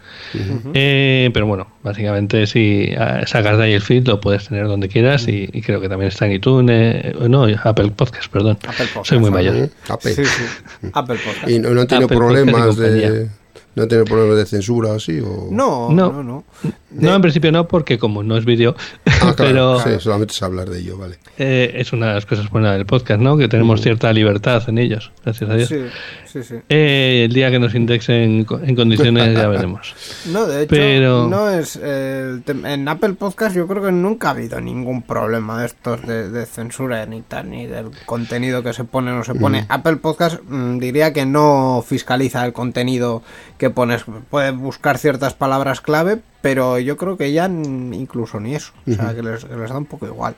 [0.74, 4.90] Eh, pero bueno, básicamente si ah, sacas de ahí el feed lo puedes tener donde
[4.90, 8.58] quieras y, y creo que también está en iTunes, eh, no, Apple Podcast, perdón.
[8.68, 9.52] Apple Podcast, Soy muy Apple.
[9.52, 9.70] mayor.
[9.88, 10.16] Ape.
[10.16, 10.90] Sí, sí.
[10.94, 11.50] Apple Podcast.
[11.50, 13.30] Y no, no tiene Apple problemas de.
[13.76, 15.20] No tiene problemas de censura o así.
[15.20, 15.48] O...
[15.52, 16.12] No, No.
[16.12, 16.44] no, no.
[16.92, 18.76] No, en principio no, porque como no es vídeo,
[19.08, 21.18] Ah, claro, pero sí, solamente es hablar de ello, vale.
[21.40, 23.36] eh, es una de las cosas buenas del podcast, ¿no?
[23.36, 25.70] Que tenemos cierta libertad en ellos, gracias a Dios.
[25.70, 25.80] Sí,
[26.28, 26.56] sí, sí.
[26.70, 29.96] Eh, el día que nos indexen en condiciones ya veremos.
[30.32, 31.80] No, de hecho, Pero- no es.
[31.82, 36.30] eh, en Apple Podcast yo creo que nunca ha habido ningún problema de estos de,
[36.30, 39.66] de censura ni tal, ni del contenido que se pone o no se pone.
[39.70, 43.24] Apple Podcast mm, diría que no fiscaliza el contenido
[43.58, 44.04] que pones.
[44.30, 48.74] Puede buscar ciertas palabras clave, pero yo creo que ya incluso ni eso.
[48.88, 50.36] O sea, que les, que les da un poco igual.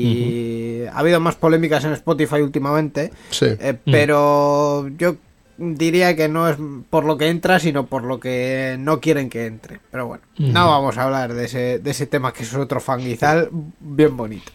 [0.00, 3.12] Y ha habido más polémicas en Spotify últimamente.
[3.30, 3.46] Sí.
[3.60, 5.16] Eh, pero yo
[5.58, 6.56] diría que no es
[6.90, 9.80] por lo que entra, sino por lo que no quieren que entre.
[9.90, 13.48] Pero bueno, no vamos a hablar de ese, de ese tema que es otro fanguizal
[13.80, 14.52] bien bonito.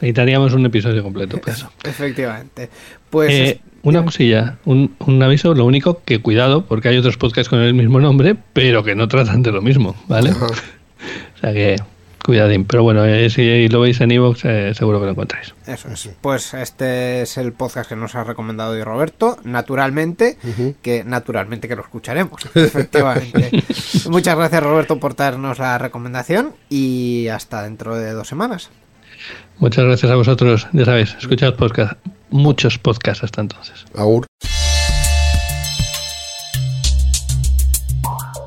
[0.00, 1.70] Necesitaríamos un episodio completo eso.
[1.82, 2.68] Efectivamente.
[3.10, 7.16] Pues Eh, es- una cosilla, un, un aviso, lo único que cuidado, porque hay otros
[7.16, 10.30] podcasts con el mismo nombre, pero que no tratan de lo mismo, ¿vale?
[10.30, 10.46] Ajá.
[11.36, 11.76] O sea que
[12.24, 12.64] cuidadín.
[12.64, 15.54] Pero bueno, eh, si lo veis en iVoox, eh, seguro que lo encontráis.
[15.66, 16.10] eso es.
[16.20, 20.36] Pues este es el podcast que nos ha recomendado hoy Roberto, naturalmente,
[20.82, 22.42] que naturalmente que lo escucharemos.
[22.54, 23.50] Efectivamente.
[24.10, 28.70] Muchas gracias Roberto por darnos la recomendación y hasta dentro de dos semanas.
[29.58, 30.66] Muchas gracias a vosotros.
[30.72, 31.94] Ya sabéis, escuchad podcast,
[32.30, 33.84] muchos podcasts hasta entonces.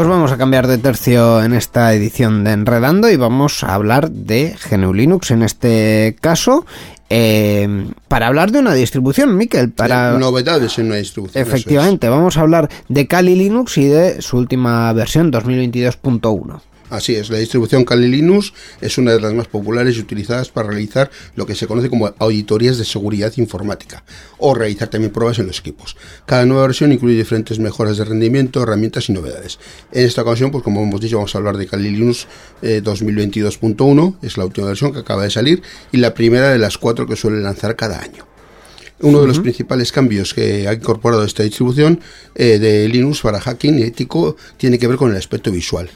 [0.00, 4.10] Pues vamos a cambiar de tercio en esta edición de Enredando y vamos a hablar
[4.10, 6.64] de GNU Linux en este caso.
[7.10, 10.18] eh, para hablar de una distribución, Miquel, para...
[10.18, 11.42] Novedades en una distribución.
[11.46, 16.62] Efectivamente, vamos a hablar de Kali Linux y de su última versión 2022.1.
[16.90, 20.70] Así es, la distribución Kali Linux es una de las más populares y utilizadas para
[20.70, 24.02] realizar lo que se conoce como auditorías de seguridad informática
[24.38, 25.96] o realizar también pruebas en los equipos.
[26.26, 29.60] Cada nueva versión incluye diferentes mejoras de rendimiento, herramientas y novedades.
[29.92, 32.26] En esta ocasión, pues como hemos dicho, vamos a hablar de Kali Linux
[32.60, 36.76] eh, 2022.1, es la última versión que acaba de salir y la primera de las
[36.76, 38.26] cuatro que suele lanzar cada año.
[39.02, 42.00] Uno de los principales cambios que ha incorporado esta distribución
[42.34, 45.88] eh, de Linux para hacking ético tiene que ver con el aspecto visual.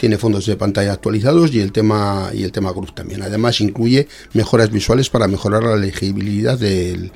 [0.00, 3.22] Tiene fondos de pantalla actualizados y el tema y el tema también.
[3.22, 7.12] Además incluye mejoras visuales para mejorar la legibilidad del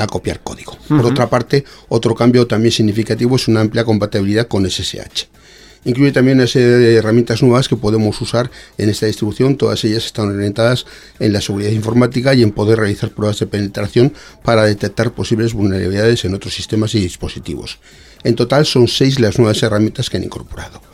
[0.00, 0.78] a copiar código.
[0.88, 5.28] Por otra parte, otro cambio también significativo es una amplia compatibilidad con SSH.
[5.84, 9.58] Incluye también una serie de herramientas nuevas que podemos usar en esta distribución.
[9.58, 10.86] Todas ellas están orientadas
[11.18, 16.24] en la seguridad informática y en poder realizar pruebas de penetración para detectar posibles vulnerabilidades
[16.24, 17.80] en otros sistemas y dispositivos.
[18.24, 20.87] En total son seis las nuevas herramientas que han incorporado.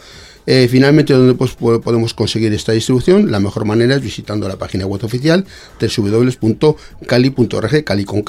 [0.46, 3.30] Eh, finalmente, ¿dónde pues, po- podemos conseguir esta distribución?
[3.30, 5.44] La mejor manera es visitando la página web oficial
[5.80, 8.22] www.cali.org, cali con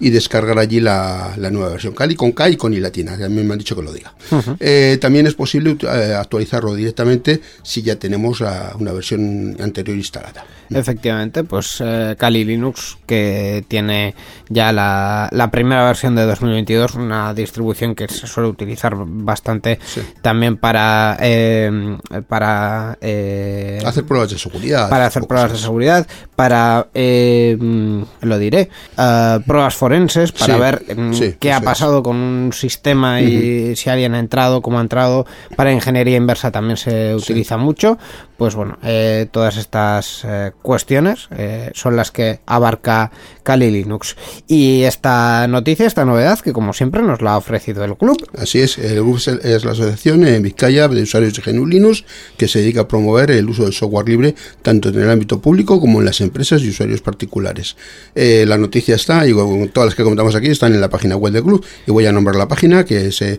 [0.00, 1.94] y descargar allí la, la nueva versión.
[1.94, 3.92] Cali con K y con I latina, que a mí me han dicho que lo
[3.92, 4.14] diga.
[4.60, 10.44] Eh, también es posible eh, actualizarlo directamente si ya tenemos una versión anterior instalada.
[10.70, 14.14] Efectivamente, pues eh, Kali Linux, que tiene
[14.48, 19.78] ya la, la primera versión de 2022, una distribución que se suele utilizar bastante
[20.22, 24.88] también para eh, para Hacer pruebas de seguridad.
[24.88, 31.12] para hacer pruebas de seguridad, para, lo diré, eh, pruebas forenses, para Sí, ver mm,
[31.12, 31.62] sí, qué ha es.
[31.62, 35.26] pasado con un sistema y si alguien ha entrado, cómo ha entrado.
[35.56, 37.98] Para ingeniería inversa también se utiliza mucho.
[38.36, 44.16] Pues bueno, eh, todas estas eh, cuestiones eh, son las que abarca Kali Linux.
[44.48, 48.16] Y esta noticia, esta novedad, que como siempre nos la ha ofrecido el club.
[48.36, 52.04] Así es, el GUP es, la asociación en Vizcaya de usuarios de GNU Linux
[52.36, 55.80] que se dedica a promover el uso del software libre tanto en el ámbito público
[55.80, 57.76] como en las empresas y usuarios particulares.
[58.14, 59.32] Eh, la noticia está, y
[59.68, 62.12] todas las que comentamos aquí están en la página web del club y voy a
[62.12, 63.38] nombrar la página que es eh,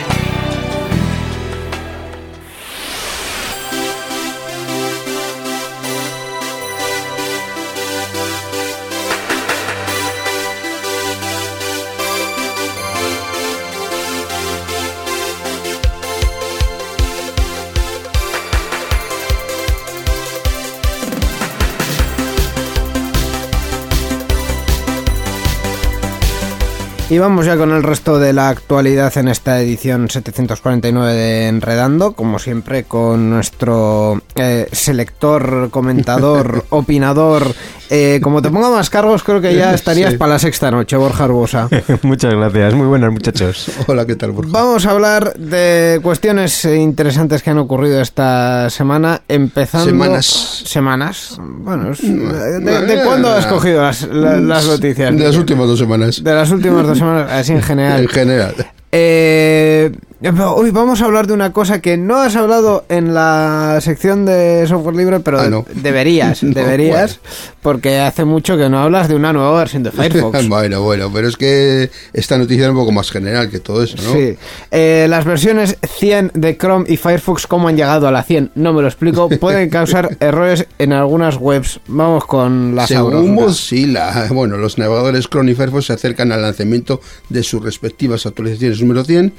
[27.11, 32.13] Y vamos ya con el resto de la actualidad en esta edición 749 de Enredando,
[32.13, 37.53] como siempre con nuestro eh, selector, comentador, opinador.
[37.93, 40.17] Eh, como te ponga más cargos, creo que ya estarías Sí.
[40.17, 41.67] para la sexta noche, Borja Arbosa.
[42.03, 43.69] Muchas gracias, muy buenas muchachos.
[43.87, 44.49] Hola, ¿qué tal, Borja?
[44.53, 49.87] Vamos a hablar de cuestiones interesantes que han ocurrido esta semana, empezando...
[49.89, 50.25] Semanas.
[50.65, 51.35] Semanas.
[51.37, 55.13] Bueno, es- ¿de, de cuándo has cogido las, la- las noticias?
[55.13, 56.23] De las últimas dos semanas.
[56.23, 57.99] De las últimas dos semanas, así en general.
[58.03, 58.55] En general.
[58.93, 59.91] Eh,
[60.23, 64.65] hoy vamos a hablar de una cosa que no has hablado en la sección de
[64.67, 65.65] software libre, pero Ah, no.
[65.73, 67.19] deberías, No, deberías,
[67.63, 70.47] porque hace mucho que no hablas de una nueva versión de Firefox.
[70.47, 73.97] bueno, bueno, pero es que esta noticia es un poco más general que todo eso,
[74.03, 74.13] ¿no?
[74.13, 74.35] Sí.
[74.69, 78.51] Eh, las versiones 100 de Chrome y Firefox, ¿cómo han llegado a la 100?
[78.55, 79.27] No me lo explico.
[79.39, 81.79] Pueden causar errores en algunas webs.
[81.87, 83.33] Vamos con la Según.
[83.33, 88.81] Mozilla, bueno, los navegadores Chrome y Firefox se acercan al lanzamiento de sus respectivas actualizaciones
[88.81, 89.33] número 100,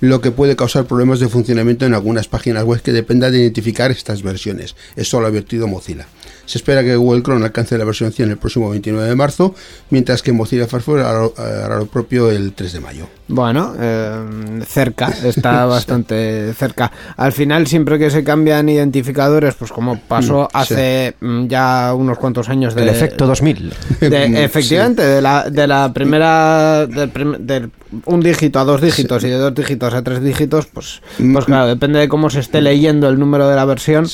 [0.00, 3.90] lo que puede causar problemas de funcionamiento en algunas páginas web que dependan de identificar
[3.90, 4.76] estas versiones.
[4.96, 6.06] Esto lo ha advertido Mozilla.
[6.46, 9.54] Se espera que Google Chrome alcance la versión 100 el próximo 29 de marzo,
[9.90, 11.26] mientras que Mozilla Firefox hará,
[11.64, 13.06] hará lo propio el 3 de mayo.
[13.28, 16.90] Bueno, eh, cerca, está bastante cerca.
[17.16, 22.18] Al final, siempre que se cambian identificadores, pues como pasó Mm, hace mm, ya unos
[22.18, 23.72] cuantos años de, El efecto 2000.
[24.00, 27.70] de- efectivamente, de la, de la primera, del prim- del
[28.04, 31.00] un dígito a dos dígitos y de dos dígitos a tres dígitos, pues,
[31.32, 34.06] pues claro, depende de cómo se esté leyendo el número de la versión,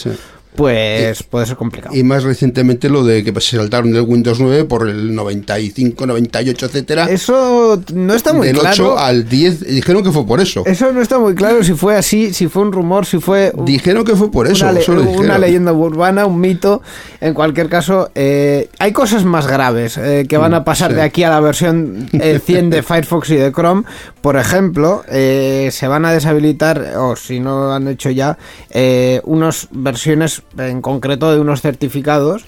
[0.56, 1.94] Pues puede ser complicado.
[1.96, 6.66] Y más recientemente lo de que se saltaron del Windows 9 por el 95, 98,
[6.66, 7.06] etcétera.
[7.06, 8.98] Eso no está muy del 8 claro.
[8.98, 9.62] al 10.
[9.62, 10.62] y Dijeron que fue por eso.
[10.66, 13.64] Eso no está muy claro si fue así, si fue un rumor, si fue un-
[13.64, 14.64] Dijeron que fue por eso.
[14.64, 15.40] una, le- eso lo una dijeron.
[15.40, 16.82] leyenda urbana, un mito.
[17.20, 20.96] En cualquier caso, eh, hay cosas más graves eh, que van a pasar Mm, sí.
[20.96, 23.84] de aquí a la versión eh, 100 de Firefox y de Chrome.
[24.20, 28.36] Por ejemplo, eh, se van a deshabilitar, o si no lo han hecho ya,
[28.70, 32.44] eh, unas versiones en concreto de unos certificados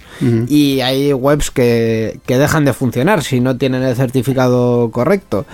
[0.49, 5.47] y hay webs que, que dejan de funcionar si no tienen el certificado correcto.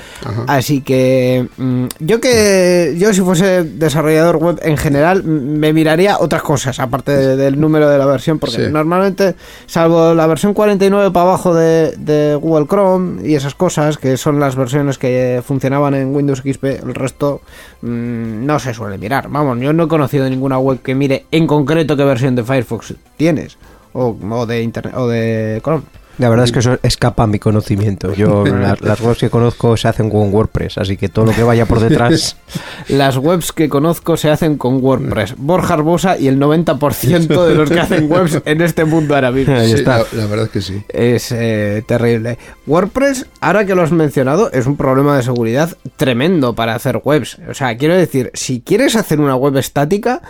[0.47, 6.43] Así que mm, yo que yo si fuese desarrollador web en general me miraría otras
[6.43, 8.73] cosas aparte de- del número de la versión porque Sí.
[8.73, 9.35] normalmente
[9.67, 14.41] salvo la versión 49 para abajo de, de Google Chrome y esas cosas que son
[14.41, 17.41] las versiones que funcionaban en Windows XP el resto
[17.83, 21.47] mm, no se suele mirar vamos yo no he conocido ninguna web que mire en
[21.47, 23.57] concreto qué versión de Firefox tienes
[23.93, 25.83] o, o de internet o de Chrome
[26.19, 28.13] La verdad es que eso escapa a mi conocimiento.
[28.13, 31.43] Yo las, las webs que conozco se hacen con WordPress, así que todo lo que
[31.43, 32.37] vaya por detrás.
[32.89, 35.35] Las webs que conozco se hacen con WordPress.
[35.37, 39.55] Borja Arbosa y el 90% de los que hacen webs en este mundo ahora mismo.
[39.55, 39.99] Ahí Sí, está.
[39.99, 40.83] La, la verdad es que sí.
[40.89, 42.37] Es eh, terrible.
[42.67, 47.39] WordPress, ahora que lo has mencionado, es un problema de seguridad tremendo para hacer webs.
[47.49, 50.21] O sea, quiero decir, si quieres hacer una web estática,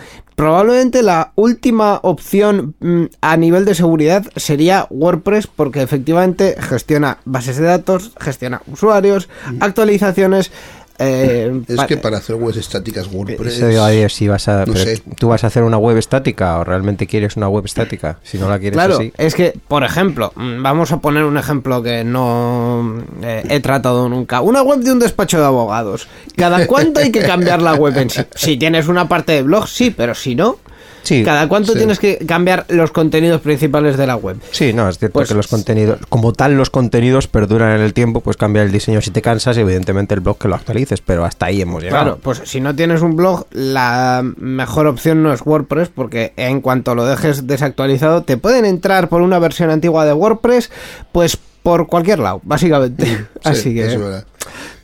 [0.41, 7.57] probablemente la última opción mm, a nivel de seguridad sería WordPress porque efectivamente gestiona bases
[7.57, 9.29] de datos, gestiona usuarios,
[9.59, 10.51] actualizaciones.
[10.99, 13.55] Eh, Es pa- que para hacer webs estáticas WordPress.
[13.57, 15.01] Eso digo, ahí si vas a, no pero sé.
[15.17, 18.19] ¿Tú vas a hacer una web estática o realmente quieres una web estática?
[18.23, 19.11] Si no la quieres Claro, así.
[19.17, 24.07] es que, por ejemplo, mm, vamos a poner un ejemplo que no eh, he tratado
[24.09, 24.41] nunca.
[24.41, 26.07] Una web de un despacho de abogados.
[26.35, 28.21] ¿Cada cuánto hay que cambiar la web en sí?
[28.35, 30.57] Si tienes una parte de blog, sí, pero si no,
[31.03, 31.77] Sí, ¿cada cuánto sí.
[31.79, 34.37] tienes que cambiar los contenidos principales de la web?
[34.51, 37.93] sí, no, es cierto Pues- que los contenidos, como tal los contenidos perduran en el
[37.93, 41.01] tiempo, pues cambia el diseño si te cansas y evidentemente el blog que lo actualices,
[41.01, 42.03] pero hasta ahí hemos llegado.
[42.03, 46.61] Claro, pues si no tienes un blog, la mejor opción no es WordPress, porque en
[46.61, 50.69] cuanto lo dejes desactualizado, te pueden entrar por una versión antigua de WordPress,
[51.11, 53.05] pues por cualquier lado, básicamente.
[53.05, 54.25] Sí, Así que eso es verdad.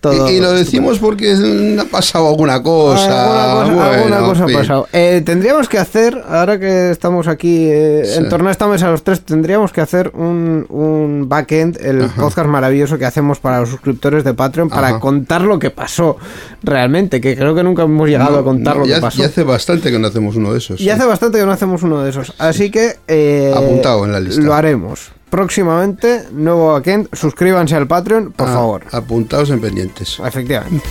[0.01, 1.33] todo- y, y lo decimos porque
[1.79, 3.61] ha pasado alguna cosa.
[3.61, 4.87] Alguna cosa, bueno, alguna cosa en ha pasado.
[4.93, 8.19] Eh, tendríamos que hacer, ahora que estamos aquí eh, Sí.
[8.19, 12.47] en torno a esta mesa los tres, tendríamos que hacer un, un backend, el podcast
[12.47, 14.99] maravilloso que hacemos para los suscriptores de Patreon, para Ajá.
[14.99, 16.17] contar lo que pasó
[16.63, 19.17] realmente, que creo que nunca hemos llegado No, a contar no, lo ya, que pasó.
[19.19, 20.79] ya hace bastante que no hacemos uno de esos.
[20.79, 22.33] Y hace bastante que no hacemos uno de esos.
[22.37, 22.97] Así que.
[23.07, 24.41] eh, Apuntado en la lista.
[24.41, 25.11] Lo haremos.
[25.29, 27.09] Próximamente, nuevo backend.
[27.13, 28.83] Suscríbanse al Patreon, por Ah, favor.
[28.91, 30.19] Apuntados en pendientes.
[30.23, 30.83] Efectivamente.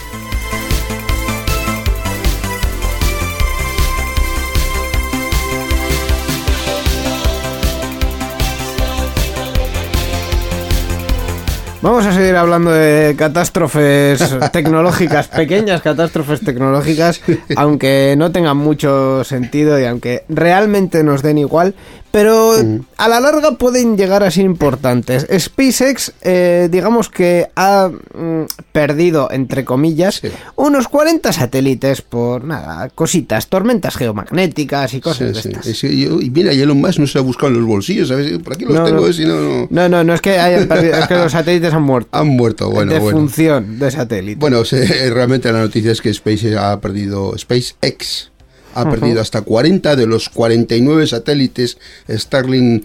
[11.86, 14.18] Vamos a seguir hablando de catástrofes
[14.52, 17.20] tecnológicas, pequeñas catástrofes tecnológicas,
[17.54, 21.74] aunque no tengan mucho sentido y aunque realmente nos den igual,
[22.10, 22.54] pero
[22.96, 25.26] a la larga pueden llegar a ser importantes.
[25.38, 30.28] SpaceX, eh, digamos que ha mm, perdido, entre comillas, Sí.
[30.56, 35.48] unos 40 satélites por nada, cositas, tormentas geomagnéticas y cosas Sí, de sí.
[35.72, 35.82] estas.
[35.92, 38.38] Yo- y mira, y Elon Musk no se ha buscado en los bolsillos, ¿sabes?
[38.38, 39.06] Por aquí los No, tengo, no.
[39.08, 39.66] eh, si no, no.
[39.68, 42.08] No, no, no es que hayan perdido, es que los satélites han muerto.
[42.12, 43.18] Han muerto, bueno, de bueno.
[43.18, 44.38] función de satélite.
[44.40, 48.30] Bueno, se- realmente la noticia es que SpaceX ha perdido, SpaceX
[48.74, 51.78] ha perdido hasta 40 de los 49 satélites
[52.10, 52.84] Starlink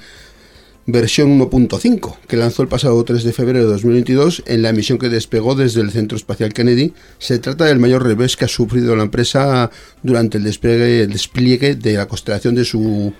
[0.88, 5.10] versión 1.5 que lanzó el pasado 3 de febrero de 2022 en la misión que
[5.10, 6.94] despegó desde el Centro Espacial Kennedy.
[7.20, 9.70] Se trata del mayor revés que ha sufrido la empresa
[10.02, 13.14] durante el despliegue, el despliegue de la constelación de su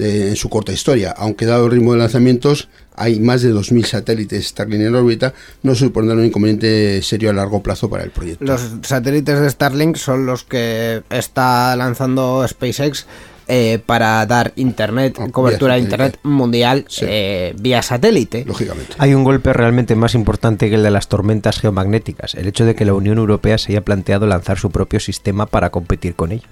[0.00, 1.14] de- en su corta historia.
[1.16, 5.32] Aunque dado el ritmo de lanzamientos, hay más de 2.000 satélites Starlink en órbita,
[5.62, 8.44] no supondrá un inconveniente serio a largo plazo para el proyecto.
[8.44, 13.06] Los satélites de Starlink son los que está lanzando SpaceX
[13.52, 17.04] eh, para dar internet, Ah, cobertura de internet mundial Sí.
[17.08, 18.44] eh, vía satélite.
[18.46, 18.94] Lógicamente.
[18.98, 22.76] Hay un golpe realmente más importante que el de las tormentas geomagnéticas, el hecho de
[22.76, 26.46] que la Unión Europea se haya planteado lanzar su propio sistema para competir con ellos.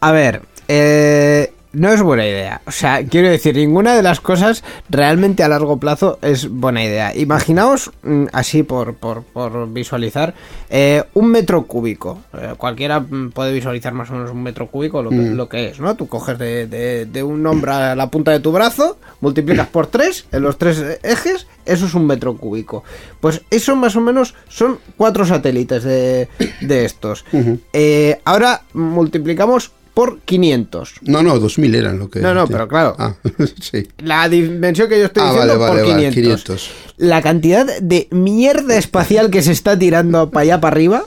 [0.00, 2.60] A ver, eh, no es buena idea.
[2.66, 7.14] O sea, quiero decir, ninguna de las cosas realmente a largo plazo es buena idea.
[7.16, 10.34] Imaginaos, mm, así por, por, por visualizar,
[10.70, 12.20] eh, un metro cúbico.
[12.32, 15.68] Eh, cualquiera mm, puede visualizar más o menos un metro cúbico lo que, lo que
[15.68, 15.94] es, ¿no?
[15.96, 19.86] Tú coges de, de- de un hombro a la punta de tu brazo, multiplicas por
[19.88, 22.84] tres en los tres ejes, eso es un metro cúbico.
[23.20, 26.28] Pues eso más o menos son cuatro satélites de,
[26.60, 27.24] de estos.
[27.72, 30.94] Eh, ahora multiplicamos por 500.
[31.02, 32.18] No, no, 2.000 eran lo que...
[32.20, 32.96] No, no, pero claro.
[32.98, 33.14] Ah,
[33.60, 33.86] sí.
[33.98, 36.44] La dimensión que yo estoy Ah, diciendo vale, por vale, vale, 500.
[36.44, 36.70] 500.
[36.98, 41.04] La cantidad de mierda espacial que se está tirando para allá para arriba.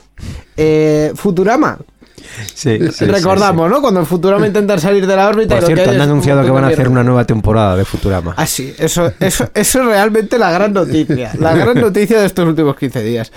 [0.56, 1.78] eh, Futurama.
[2.54, 3.80] Sí, Recordamos, ¿no?
[3.80, 5.54] Cuando en Futurama intentan salir de la órbita.
[5.54, 8.34] Por lo cierto, que han anunciado que van a hacer una nueva temporada de Futurama.
[8.36, 11.32] Ah, sí, eso, eso, eso es realmente la gran noticia.
[11.40, 13.32] La gran noticia de estos últimos 15 días.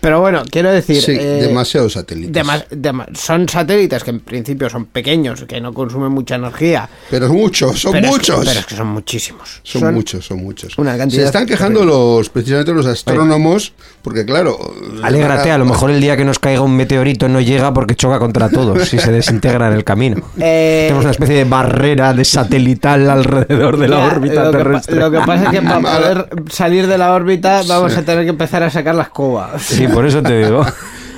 [0.00, 1.00] Pero bueno, quiero decir.
[1.00, 2.34] Sí, eh, demasiados satélites.
[2.34, 6.88] dema- dema- son satélites que en principio son pequeños, que no consumen mucha energía.
[7.10, 8.44] Pero muchos, son pero es que- muchos.
[8.44, 9.60] pero es que son muchísimos.
[9.62, 10.76] Son, muchos, son muchos.
[10.78, 13.72] una cantidad Se están quejando los precisamente los astrónomos,
[14.04, 14.56] porque claro.
[15.02, 18.18] Alégrate, a lo mejor el día que nos caiga un meteorito no llega porque choca
[18.20, 20.16] contra todos y se desintegra en el camino.
[20.40, 24.56] Eh, Tenemos una especie de barrera de satelital alrededor de la Ya, órbita lo que
[24.58, 24.96] terrestre.
[24.96, 28.30] lo que pasa es que para poder salir de la órbita vamos a tener que
[28.30, 29.58] empezar a sacar la escoba.
[29.58, 30.64] Sí, por eso te digo.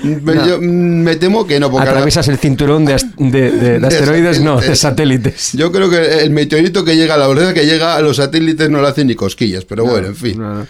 [0.03, 3.81] Me, yo, me temo que no, porque ahora- Atraviesas el cinturón de, ast- de- de-
[3.81, 5.53] de asteroides, no, de satélites.
[5.55, 8.81] yo creo que el meteorito que llega, la verdad que llega a los satélites no
[8.83, 10.39] le hacen ni cosquillas, pero bueno, en fin.
[10.39, 10.67] No.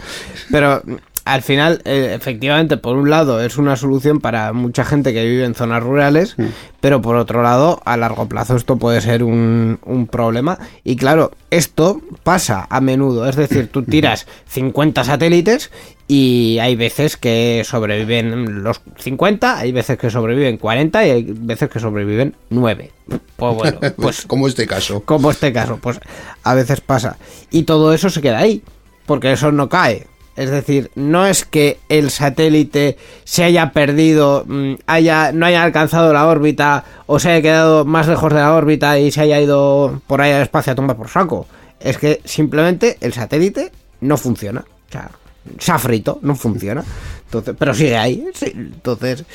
[0.49, 0.81] Pero
[1.27, 5.45] al final, eh, efectivamente, por un lado es una solución para mucha gente que vive
[5.45, 6.35] en zonas rurales,
[6.79, 10.57] pero por otro lado, a largo plazo esto puede ser un, un problema.
[10.83, 15.71] Y claro, esto pasa a menudo, es decir, tú tiras 50 satélites
[16.07, 21.69] y hay veces que sobreviven los 50, hay veces que sobreviven 40 y hay veces
[21.69, 22.91] que sobreviven 9.
[23.35, 25.01] Pues bueno, pues como este caso.
[25.01, 25.99] como este caso, pues
[26.43, 27.17] a veces pasa.
[27.51, 28.63] Y todo eso se queda ahí,
[29.05, 30.07] porque eso no cae.
[30.37, 36.13] Es decir, no es que el satélite se haya perdido, mm, haya, no haya alcanzado
[36.13, 39.99] la órbita o se haya quedado más lejos de la órbita y se haya ido
[40.05, 41.47] por ahí al espacio a tomar por saco.
[41.79, 43.71] Es que simplemente el satélite
[44.01, 44.61] no funciona.
[44.61, 45.09] O sea,
[45.57, 46.83] se ha frito, no funciona.
[47.25, 48.23] Entonces, pero sigue ahí.
[48.33, 48.51] sí.
[48.53, 49.25] Entonces,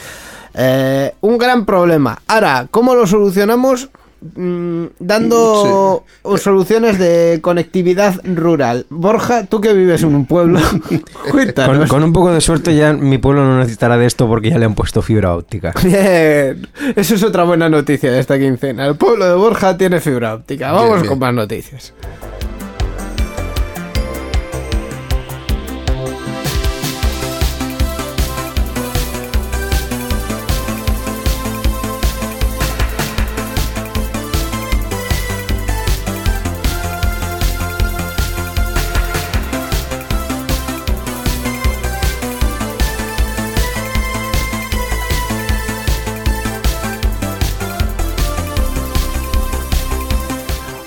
[0.54, 2.22] eh, un gran problema.
[2.28, 3.88] Ahora, ¿cómo lo solucionamos?
[4.36, 6.04] Mm, dando
[6.38, 8.86] soluciones de conectividad rural.
[8.88, 10.60] Borja, tú que vives en un pueblo,
[11.54, 14.58] Con, con un poco de suerte ya mi pueblo no necesitará de esto porque ya
[14.58, 15.74] le han puesto fibra óptica.
[15.82, 18.86] Bien, eso es otra buena noticia de esta quincena.
[18.86, 20.72] El pueblo de Borja tiene fibra óptica.
[20.72, 21.08] Vamos Bien, bien.
[21.08, 21.92] con más noticias.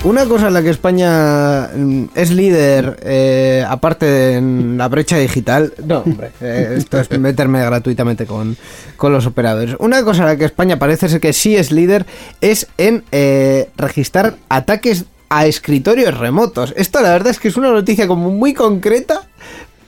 [0.05, 5.73] Una cosa en la que España mm, es líder, eh, aparte de la brecha digital,
[5.83, 8.55] no, hombre, eh, esto es meterme gratuitamente con,
[8.97, 9.75] con los operadores.
[9.79, 12.05] Una cosa en la que España parece ser que sí es líder
[12.39, 16.75] es en eh, registrar ataques a escritorios remotos.
[16.77, 19.23] Esto la verdad es que es una noticia como muy concreta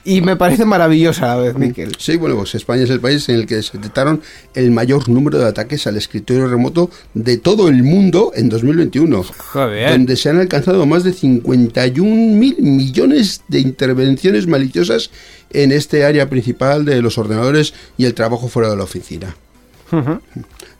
[0.08, 1.92] y me parece maravillosa a la vez, Miquel.
[1.98, 4.22] Sí, bueno, pues España es el país en el que se detectaron
[4.54, 9.22] el mayor número de ataques al escritorio remoto de todo el mundo en 2021.
[9.22, 9.90] Joder.
[9.90, 15.10] Donde se han alcanzado más de 51 mil millones de intervenciones maliciosas
[15.50, 19.36] en este área principal de los ordenadores y el trabajo fuera de la oficina.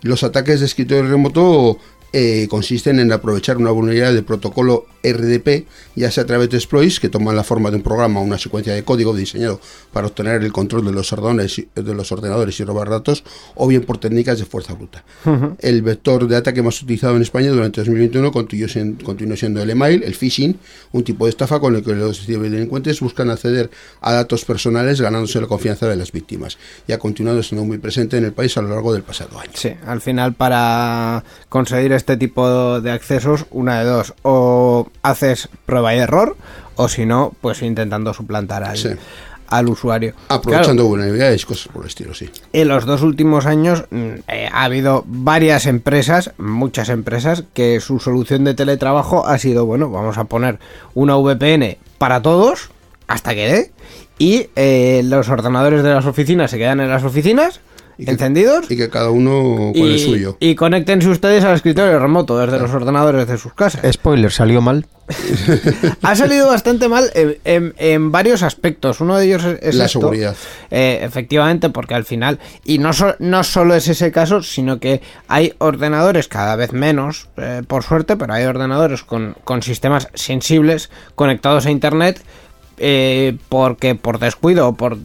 [0.00, 1.78] Los ataques de escritorio remoto
[2.12, 6.98] eh, consisten en aprovechar una vulnerabilidad del protocolo RDP, ya sea a través de exploits
[7.00, 9.60] que toman la forma de un programa o una secuencia de código diseñado
[9.92, 13.22] para obtener el control de los ordenadores, y- de los ordenadores y robar datos,
[13.54, 15.04] o bien por técnicas de fuerza bruta.
[15.60, 19.70] El vector de ataque más utilizado en España durante 2021 continuó siendo, continuó siendo el
[19.70, 20.58] email, el phishing,
[20.92, 25.40] un tipo de estafa con el que los delincuentes buscan acceder a datos personales ganándose
[25.40, 28.62] la confianza de las víctimas y ha continuado siendo muy presente en el país a
[28.62, 29.52] lo largo del pasado año.
[29.54, 35.94] Sí, al final para conseguir este tipo de accesos, una de dos, o haces prueba
[35.94, 36.36] y error,
[36.76, 38.88] o si no, pues intentando suplantar al, Sí.
[39.48, 40.14] al usuario.
[40.28, 42.30] Aprovechando vulnerabilidades y cosas por el estilo, sí.
[42.52, 47.98] En los dos últimos años mm, eh, ha habido varias empresas, muchas empresas, que su
[47.98, 50.58] solución de teletrabajo ha sido, bueno, vamos a poner
[50.94, 52.70] una VPN para todos,
[53.06, 53.72] hasta que dé,
[54.18, 57.60] y eh, los ordenadores de las oficinas se quedan en las oficinas,
[57.98, 60.36] Y que- encendidos, Y que cada uno con el suyo.
[60.38, 63.80] y conéctense ustedes al escritorio remoto desde los ordenadores de sus casas.
[63.92, 64.86] Spoiler, salió mal.
[66.02, 69.00] Ha salido bastante mal en, en- en varios aspectos.
[69.00, 70.00] Uno de ellos es, es La esto.
[70.00, 70.36] seguridad.
[70.70, 75.00] Eh, efectivamente, porque al final, y no, so- no solo es ese caso, sino que
[75.26, 80.90] hay ordenadores cada vez menos, eh, por suerte, pero hay ordenadores con, con sistemas sensibles
[81.16, 82.22] conectados a Internet
[82.80, 84.98] eh, porque por descuido o por,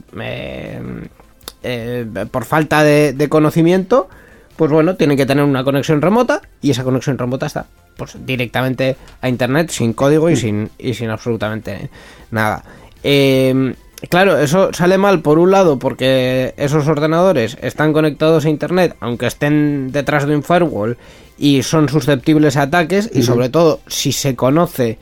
[1.64, 4.10] eh, por falta de, de conocimiento,
[4.56, 7.66] pues bueno, tienen que tener una conexión remota y esa conexión remota está
[7.98, 11.90] pues directamente a internet sin código y sin y sin absolutamente
[12.32, 12.64] nada.
[13.04, 13.74] Eh,
[14.10, 19.28] claro, eso sale mal por un lado porque esos ordenadores están conectados a internet, aunque
[19.28, 20.98] estén detrás de un firewall
[21.38, 24.98] y son susceptibles a ataques y sobre todo si se conoce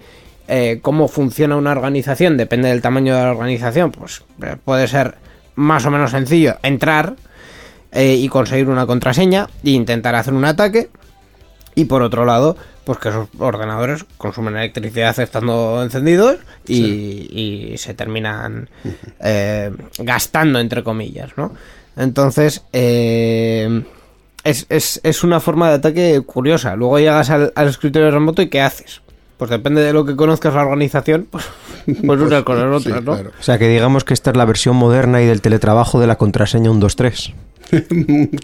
[0.47, 5.16] eh, cómo funciona una organización, depende del tamaño de la organización, pues eh, puede ser
[5.62, 7.16] más o menos sencillo entrar
[7.91, 10.89] eh, y conseguir una contraseña e intentar hacer un ataque.
[11.74, 16.38] Y por otro lado, pues que esos ordenadores consumen electricidad estando encendidos
[16.68, 18.70] y, y se terminan
[19.22, 21.53] eh, gastando, entre comillas, ¿no?
[21.95, 23.84] Entonces, eh,
[24.43, 26.76] es, es, es una forma de ataque curiosa.
[26.76, 29.01] Luego llegas al, al escritorio remoto y ¿qué haces?
[29.41, 31.45] Pues depende de lo que conozcas la organización, pues,
[32.05, 33.13] pues unas cosas Sí, otras, ¿no?
[33.15, 33.31] claro.
[33.39, 36.15] O sea, que digamos que esta es la versión moderna y del teletrabajo de la
[36.15, 37.33] contraseña 123.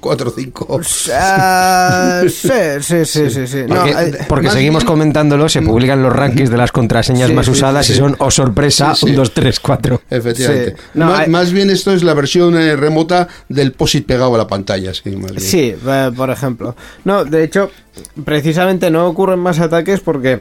[0.02, 0.82] 4 o 5.
[1.14, 2.50] Ah, sí,
[2.82, 3.58] sí, sí, sí, sí.
[3.68, 7.36] No, Porque, eh, porque seguimos bien- comentándolo, se publican los rankings de las contraseñas Sí,
[7.36, 8.00] más sí, usadas sí, y sí.
[8.02, 9.12] son, oh sorpresa, Sí, sí.
[9.12, 10.02] 1, 2, 3, 4.
[10.10, 10.72] Efectivamente.
[10.78, 10.84] Sí.
[10.96, 14.38] No, más, hay- más bien esto es la versión eh, remota del POSIT pegado a
[14.40, 14.96] la pantalla.
[14.96, 15.42] Sí, más bien.
[15.42, 16.76] Sí, eh, por ejemplo.
[17.06, 17.70] No, de hecho,
[18.26, 20.40] precisamente no ocurren más ataques porque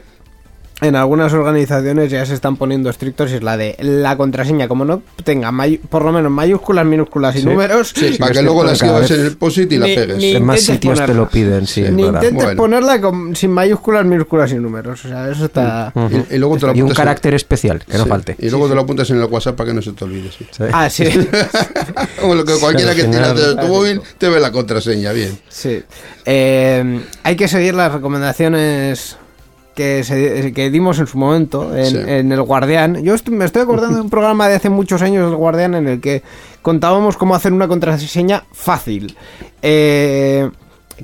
[0.79, 4.85] en algunas organizaciones ya se están poniendo estrictos y es la de la contraseña, como
[4.85, 7.45] no tenga may- por lo menos mayúsculas, minúsculas y Sí.
[7.45, 10.17] números, Para que luego la escribas en el POSIT y la Ni- pegues.
[10.17, 11.21] ni- En más intentes sitios te ponerla.
[11.23, 12.57] lo piden, sí, ni intentes Bueno.
[12.61, 15.03] ponerla con- sin mayúsculas, minúsculas y números.
[15.03, 15.91] O sea, eso está...
[16.29, 18.09] Y, y luego te lo Y un apuntas en- carácter especial, que no sí.
[18.09, 18.35] falte.
[18.37, 20.29] Y luego te lo apuntas en el WhatsApp para que no se te olvide.
[20.31, 20.45] sí.
[20.51, 20.63] Sí.
[20.71, 21.05] Ah, sí.
[22.21, 25.37] Como lo que cualquiera que tira de tu móvil te ve la contraseña, bien.
[25.49, 25.81] Sí.
[26.25, 29.17] Eh, hay que seguir las recomendaciones
[29.77, 31.97] que, se- que dimos en su momento en, Sí.
[32.05, 33.01] en El Guardián.
[33.03, 35.87] Yo estoy- me estoy acordando de un programa de hace muchos años, El Guardián, en
[35.87, 36.23] el que
[36.63, 39.15] contábamos cómo hacer una contraseña fácil.
[39.61, 40.49] Eh,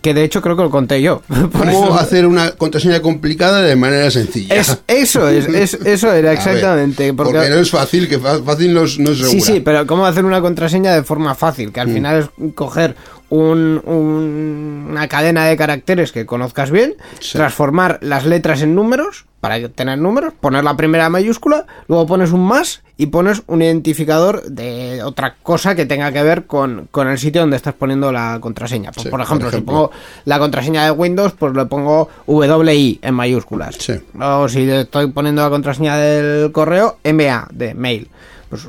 [0.01, 1.21] que de hecho creo que lo conté yo.
[1.27, 4.55] Por ¿Cómo eso- hacer una contraseña complicada de manera sencilla?
[4.55, 7.13] Es- eso es, es- eso era ver, exactamente.
[7.13, 7.33] porque...
[7.33, 9.19] porque no es fácil, que fácil no es, no es.
[9.29, 11.71] Sí, sí, pero ¿cómo hacer una contraseña de forma fácil?
[11.71, 11.93] Que al Mm.
[11.93, 12.95] final es coger
[13.35, 17.35] un- un- una cadena de caracteres que conozcas bien, Sí.
[17.37, 22.45] transformar las letras en números para tener números, poner la primera mayúscula, luego pones un
[22.45, 27.17] más y pones un identificador de otra cosa que tenga que ver con, con el
[27.17, 28.91] sitio donde estás poniendo la contraseña.
[28.91, 29.73] Pues, Sí, por, ejemplo, por ejemplo.
[29.73, 29.91] si pongo
[30.25, 33.75] la contraseña de Windows, pues le pongo WI en mayúsculas.
[33.79, 33.93] Sí.
[34.21, 38.07] O si estoy poniendo la contraseña del correo, MA de mail.
[38.49, 38.67] Pues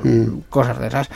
[0.49, 1.07] cosas de esas.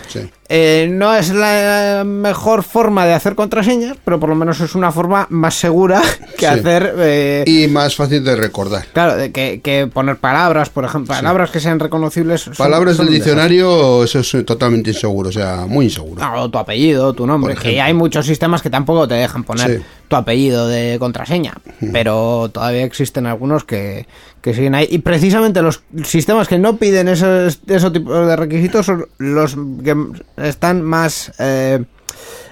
[0.51, 4.91] Eh, no es la mejor forma de hacer contraseñas, pero por lo menos es una
[4.91, 6.01] forma más segura
[6.37, 6.45] que Sí.
[6.45, 6.95] hacer.
[6.97, 8.85] eh, Y más fácil de recordar.
[8.91, 12.41] Claro, que, que poner palabras, por ejemplo, palabras que sean reconocibles.
[12.41, 16.19] son- Palabras son del diccionario, eso es totalmente inseguro, o sea, muy inseguro.
[16.19, 17.55] No, o tu apellido, tu nombre.
[17.55, 19.83] Que hay muchos sistemas que tampoco te dejan poner Sí.
[20.07, 21.53] tu apellido de contraseña.
[21.93, 24.07] Pero todavía existen algunos que,
[24.41, 24.87] que siguen ahí.
[24.89, 29.95] Y precisamente los sistemas que no piden esos, esos tipos de requisitos son los que
[30.41, 31.31] están más.
[31.39, 31.83] eh,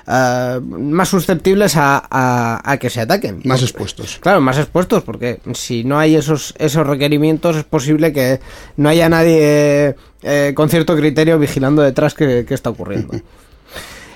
[0.10, 3.42] eh, más susceptibles a, a- a que se ataquen.
[3.44, 4.20] Más expuestos.
[4.22, 8.40] Claro, más expuestos, porque si no hay esos, esos requerimientos es posible que
[8.78, 13.16] no haya nadie eh, con cierto criterio vigilando detrás qué qué está ocurriendo.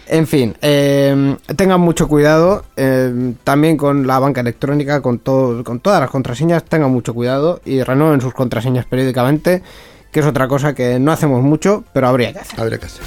[0.08, 5.80] En fin, eh, tengan mucho cuidado eh, también con la banca electrónica, con, todo, con
[5.80, 9.64] todas las contraseñas, tengan mucho cuidado y renueven sus contraseñas periódicamente,
[10.12, 12.60] que es otra cosa que no hacemos mucho, pero habría que hacer.
[12.60, 13.02] Habría que hacer.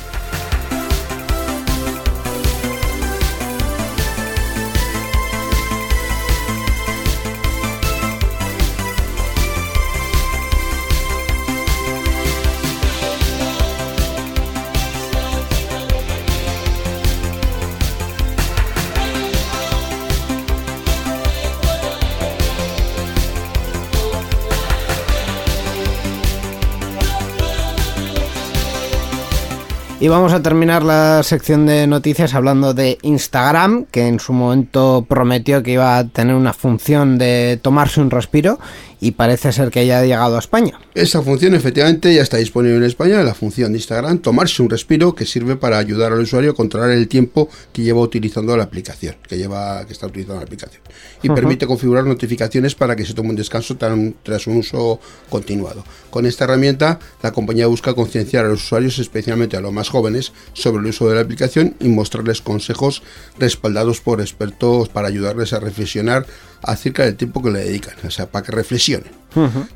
[30.04, 35.06] Y vamos a terminar la sección de noticias hablando de Instagram, que en su momento
[35.08, 38.58] prometió que iba a tener una función de tomarse un respiro
[39.04, 40.80] y parece ser que ya ha llegado a España.
[40.94, 45.14] Esa función efectivamente ya está disponible en España, la función de Instagram, tomarse un respiro
[45.14, 49.16] que sirve para ayudar al usuario a controlar el tiempo que lleva utilizando la aplicación,
[49.28, 50.80] que lleva que está utilizando la aplicación.
[51.22, 55.84] Y permite configurar notificaciones para que se tome un descanso tan- tras un uso continuado.
[56.08, 60.32] Con esta herramienta, la compañía busca concienciar a los usuarios, especialmente a los más jóvenes,
[60.54, 63.02] sobre el uso de la aplicación y mostrarles consejos
[63.38, 66.24] respaldados por expertos para ayudarles a reflexionar
[66.66, 69.10] acerca del tiempo que le dedican, o sea, para que reflexionen.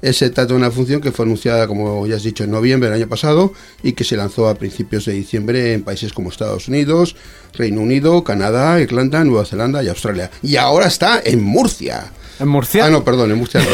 [0.02, 3.00] Se trata de una función que fue anunciada, como ya has dicho, en noviembre del
[3.00, 7.16] año pasado y que se lanzó a principios de diciembre en países como Estados Unidos,
[7.54, 10.30] Reino Unido, Canadá, Irlanda, Nueva Zelanda y Australia.
[10.42, 12.12] Y ahora está en Murcia.
[12.40, 12.86] ¿En Murcia?
[12.86, 13.66] Ah, no, perdón, en Murcia no.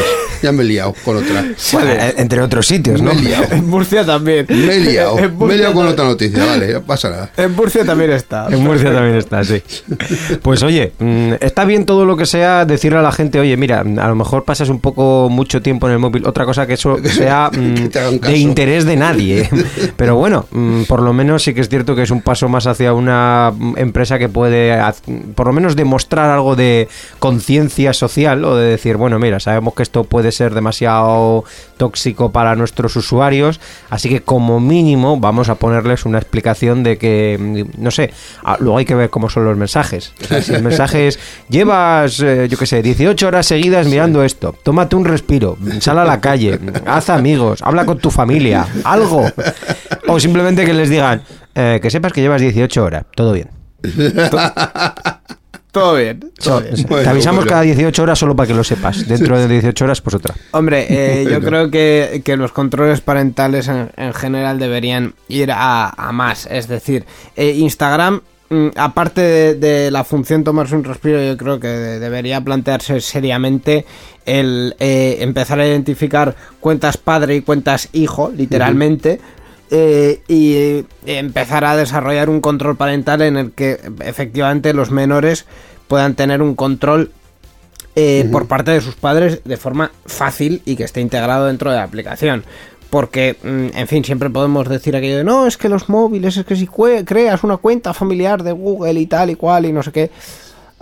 [0.43, 1.45] Ya me he liado con otra.
[1.73, 3.15] Bueno, eh, entre otros sitios, ¿no?
[3.15, 3.45] Me he liado.
[3.51, 4.47] En Murcia también.
[4.49, 5.17] Me he liado.
[5.17, 7.31] Me he liado con otra noticia, vale, no pasa nada.
[7.37, 8.47] En Murcia también está.
[8.51, 9.63] En Murcia también está, sí.
[10.43, 13.81] Pues oye, mm, está bien todo lo que sea decirle a la gente, oye, mira,
[13.81, 16.99] a lo mejor pasas un poco mucho tiempo en el móvil, otra cosa que eso
[17.05, 17.89] sea mm,
[18.21, 19.49] Que de interés de nadie.
[19.97, 22.67] Pero bueno, mm, por lo menos sí que es cierto que es un paso más
[22.67, 24.79] hacia una empresa que puede,
[25.35, 26.89] por lo menos, demostrar algo de
[27.19, 31.45] conciencia social o de decir, bueno, mira, sabemos que esto puede ser demasiado
[31.77, 37.39] tóxico para nuestros usuarios, así que como mínimo vamos a ponerles una explicación de que,
[37.39, 38.13] mm, no sé,
[38.61, 40.13] luego hay que ver cómo son los mensajes.
[40.23, 44.23] O sea, si el mensaje es, llevas, eh, yo qué sé, 18 horas seguidas mirando
[44.23, 49.25] esto, tómate un respiro, sal a la calle, haz amigos, habla con tu familia, algo.
[50.09, 51.23] O simplemente que les digan,
[51.55, 53.49] eh, que sepas que llevas 18 horas, todo bien.
[55.75, 56.21] Todo bien.
[56.43, 56.87] todo bien.
[56.87, 57.51] Te avisamos bueno.
[57.51, 59.07] cada 18 horas solo para que lo sepas.
[59.09, 60.35] Dentro de 18 horas, pues otra.
[60.53, 65.89] Hombre, eh, yo creo que, que los controles parentales en, en general deberían ir a,
[65.91, 66.47] a más.
[66.51, 67.05] Es decir,
[67.35, 68.21] eh, Instagram,
[68.51, 73.01] mm, aparte de, de la función tomarse un respiro, yo creo que de- debería plantearse
[73.01, 73.85] seriamente
[74.27, 79.21] el eh, empezar a identificar cuentas padre y cuentas hijo, literalmente.
[79.71, 85.47] Eh, y eh, empezar a desarrollar un control parental en el que efectivamente los menores
[85.89, 87.11] puedan tener un control
[87.97, 91.77] eh, por parte de sus padres de forma fácil y que esté integrado dentro de
[91.77, 92.45] la aplicación.
[92.91, 96.45] Porque, mm, en fin, siempre podemos decir aquello de no, es que los móviles, es
[96.45, 99.93] que si creas una cuenta familiar de Google y tal y cual y no sé
[99.93, 100.11] qué.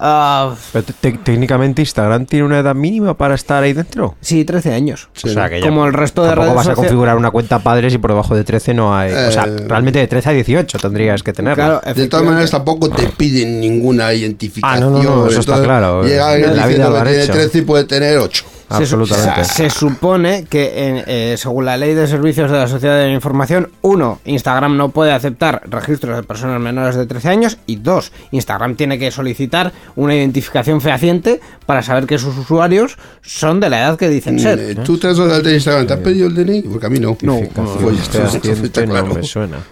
[0.03, 4.16] Ah, Pero te- te- técnicamente Instagram tiene una edad mínima para estar ahí dentro.
[4.20, 5.09] sí, 13 años.
[5.24, 7.59] O sea, que ya Como el resto de tampoco redes vas a configurar una cuenta
[7.61, 9.12] padres y por debajo de 13 no hay.
[9.12, 11.80] o sea, Eh, realmente de 13 a 18 tendrías que tenerla.
[11.80, 14.82] Claro, De todas maneras, tampoco te piden ninguna identificación.
[14.82, 16.03] Ah, no, no, no, eso está claro.
[16.05, 17.32] Llega En alguien la vida diciendo que tiene hecho.
[17.32, 18.44] 13 y puede tener 8.
[18.78, 19.44] Se su- Absolutamente.
[19.44, 23.06] Se, se supone que, en, eh, según la ley de servicios de la sociedad de
[23.08, 27.76] la información, uno, Instagram no puede aceptar registros de personas menores de 13 años y
[27.76, 33.70] dos, Instagram tiene que solicitar una identificación fehaciente para saber que sus usuarios son de
[33.70, 34.58] la edad que dicen ser.
[34.58, 35.86] Eh, ¿Tú te has dado de alta en Instagram?
[35.86, 36.62] ¿Te has pedido el DNI?
[36.62, 37.16] Porque a mí no.
[37.22, 37.74] No, no
[38.22, 38.48] No, de
[38.84, 39.62] para nada.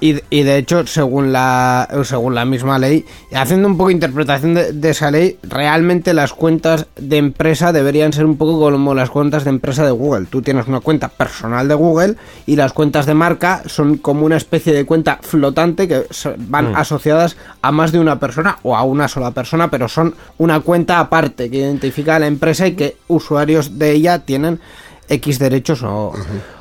[0.00, 3.94] Y, y de hecho, según la según la misma ley, y haciendo un poco de
[3.94, 8.94] interpretación de, de esa ley, realmente las cuentas de empresa deberían ser un poco como
[8.94, 10.26] las cuentas de empresa de Google.
[10.26, 14.36] Tú tienes una cuenta personal de Google y las cuentas de marca son como una
[14.36, 16.04] especie de cuenta flotante que
[16.36, 20.60] van asociadas a más de una persona o a una sola persona, pero son una
[20.60, 24.60] cuenta aparte que identifica a la empresa y que usuarios de ella tienen
[25.08, 26.12] X derechos o,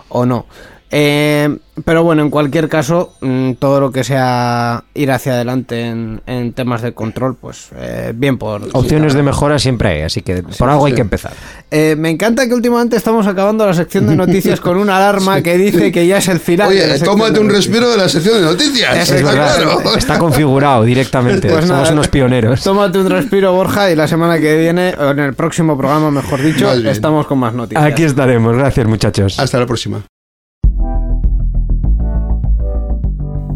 [0.09, 0.45] o no.
[0.91, 6.21] Eh, pero bueno, en cualquier caso, mm, todo lo que sea ir hacia adelante en,
[6.25, 8.67] en temas de control, pues eh, bien por...
[8.73, 11.33] Opciones de mejora siempre hay, así que por algo hay que empezar.
[11.71, 15.57] Eh, me encanta que últimamente estamos acabando la sección de noticias con una alarma que
[15.57, 16.69] dice que ya es el final.
[16.69, 18.97] Oye, tómate un respiro de la sección de noticias.
[18.97, 19.55] Es está verdad.
[19.55, 19.95] claro.
[19.95, 21.49] Está configurado directamente.
[21.49, 22.63] Pues Somos nada, unos pioneros.
[22.63, 26.41] Tómate un respiro, Borja, y la semana que viene, o en el próximo programa, mejor
[26.41, 27.85] dicho, estamos con más noticias.
[27.85, 28.55] Aquí estaremos.
[28.57, 29.39] Gracias, muchachos.
[29.39, 30.03] Hasta la próxima.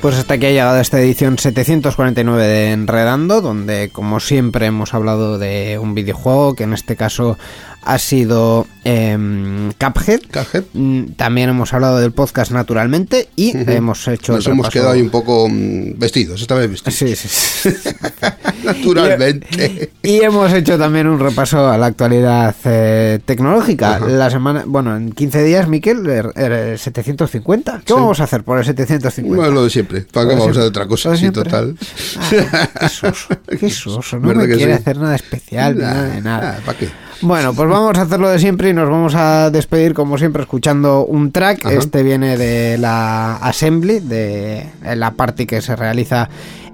[0.00, 5.38] Pues hasta aquí ha llegado esta edición 749 de Enredando, donde como siempre hemos hablado
[5.38, 7.36] de un videojuego, que en este caso
[7.82, 10.20] ha sido em, Cuphead.
[10.32, 10.64] Cuphead.
[10.74, 14.34] Mm, También hemos hablado del podcast naturalmente y hemos hecho...
[14.34, 16.94] Nos hemos quedado ahí un poco mm, vestidos, esta vez vestidos.
[16.94, 17.70] Sí, sí, sí.
[18.64, 19.90] Naturalmente.
[20.02, 23.98] Y hemos hecho también un repaso a la actualidad eh, tecnológica.
[24.00, 27.82] La semana, bueno, en 15 días, Miquel, er- er- 750.
[27.84, 29.36] ¿Qué vamos a hacer por el 750?
[29.36, 30.02] Bueno, lo de siempre.
[30.02, 31.16] ¿Para qué vamos a hacer otra cosa?
[31.16, 31.76] Sí, total.
[32.18, 33.28] Ah, qué soso,
[33.58, 34.18] qué soso.
[34.20, 34.80] No ¿Verdad me quiere sí?
[34.80, 36.60] hacer nada especial, ni nada de nada.
[36.64, 36.88] ¿Para qué?
[37.22, 41.04] Bueno, pues vamos a hacerlo de siempre y nos vamos a despedir como siempre escuchando
[41.04, 41.66] un track.
[41.66, 41.74] Ajá.
[41.74, 44.66] Este viene de la Assembly, de
[44.96, 46.28] la party que se realiza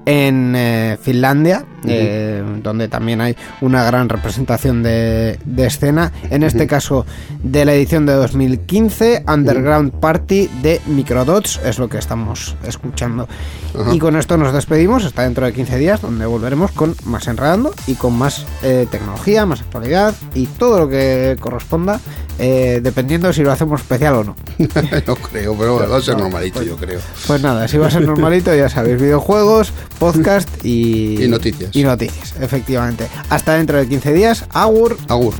[0.04, 6.12] en eh, Finlandia, eh, donde también hay una gran representación de, de escena.
[6.30, 7.06] En este caso,
[7.42, 13.28] de la edición de 2015, Underground Party de Microdots, es lo que estamos escuchando.
[13.92, 17.74] Y con esto nos despedimos, hasta dentro de 15 días, donde volveremos con más Enredando
[17.86, 22.00] y con más eh, tecnología, más actualidad y todo lo que corresponda,
[22.38, 24.36] eh, dependiendo si lo hacemos especial o no.
[24.58, 27.00] no creo, pero bueno, va a ser normalito, yo creo.
[27.26, 31.22] Pues nada, si va a ser normalito, ya sabéis, videojuegos, podcast y...
[31.26, 31.74] Y noticias.
[31.76, 33.06] Y noticias, efectivamente.
[33.28, 34.96] Hasta dentro de 15 días, Agur.
[35.08, 35.34] Agur.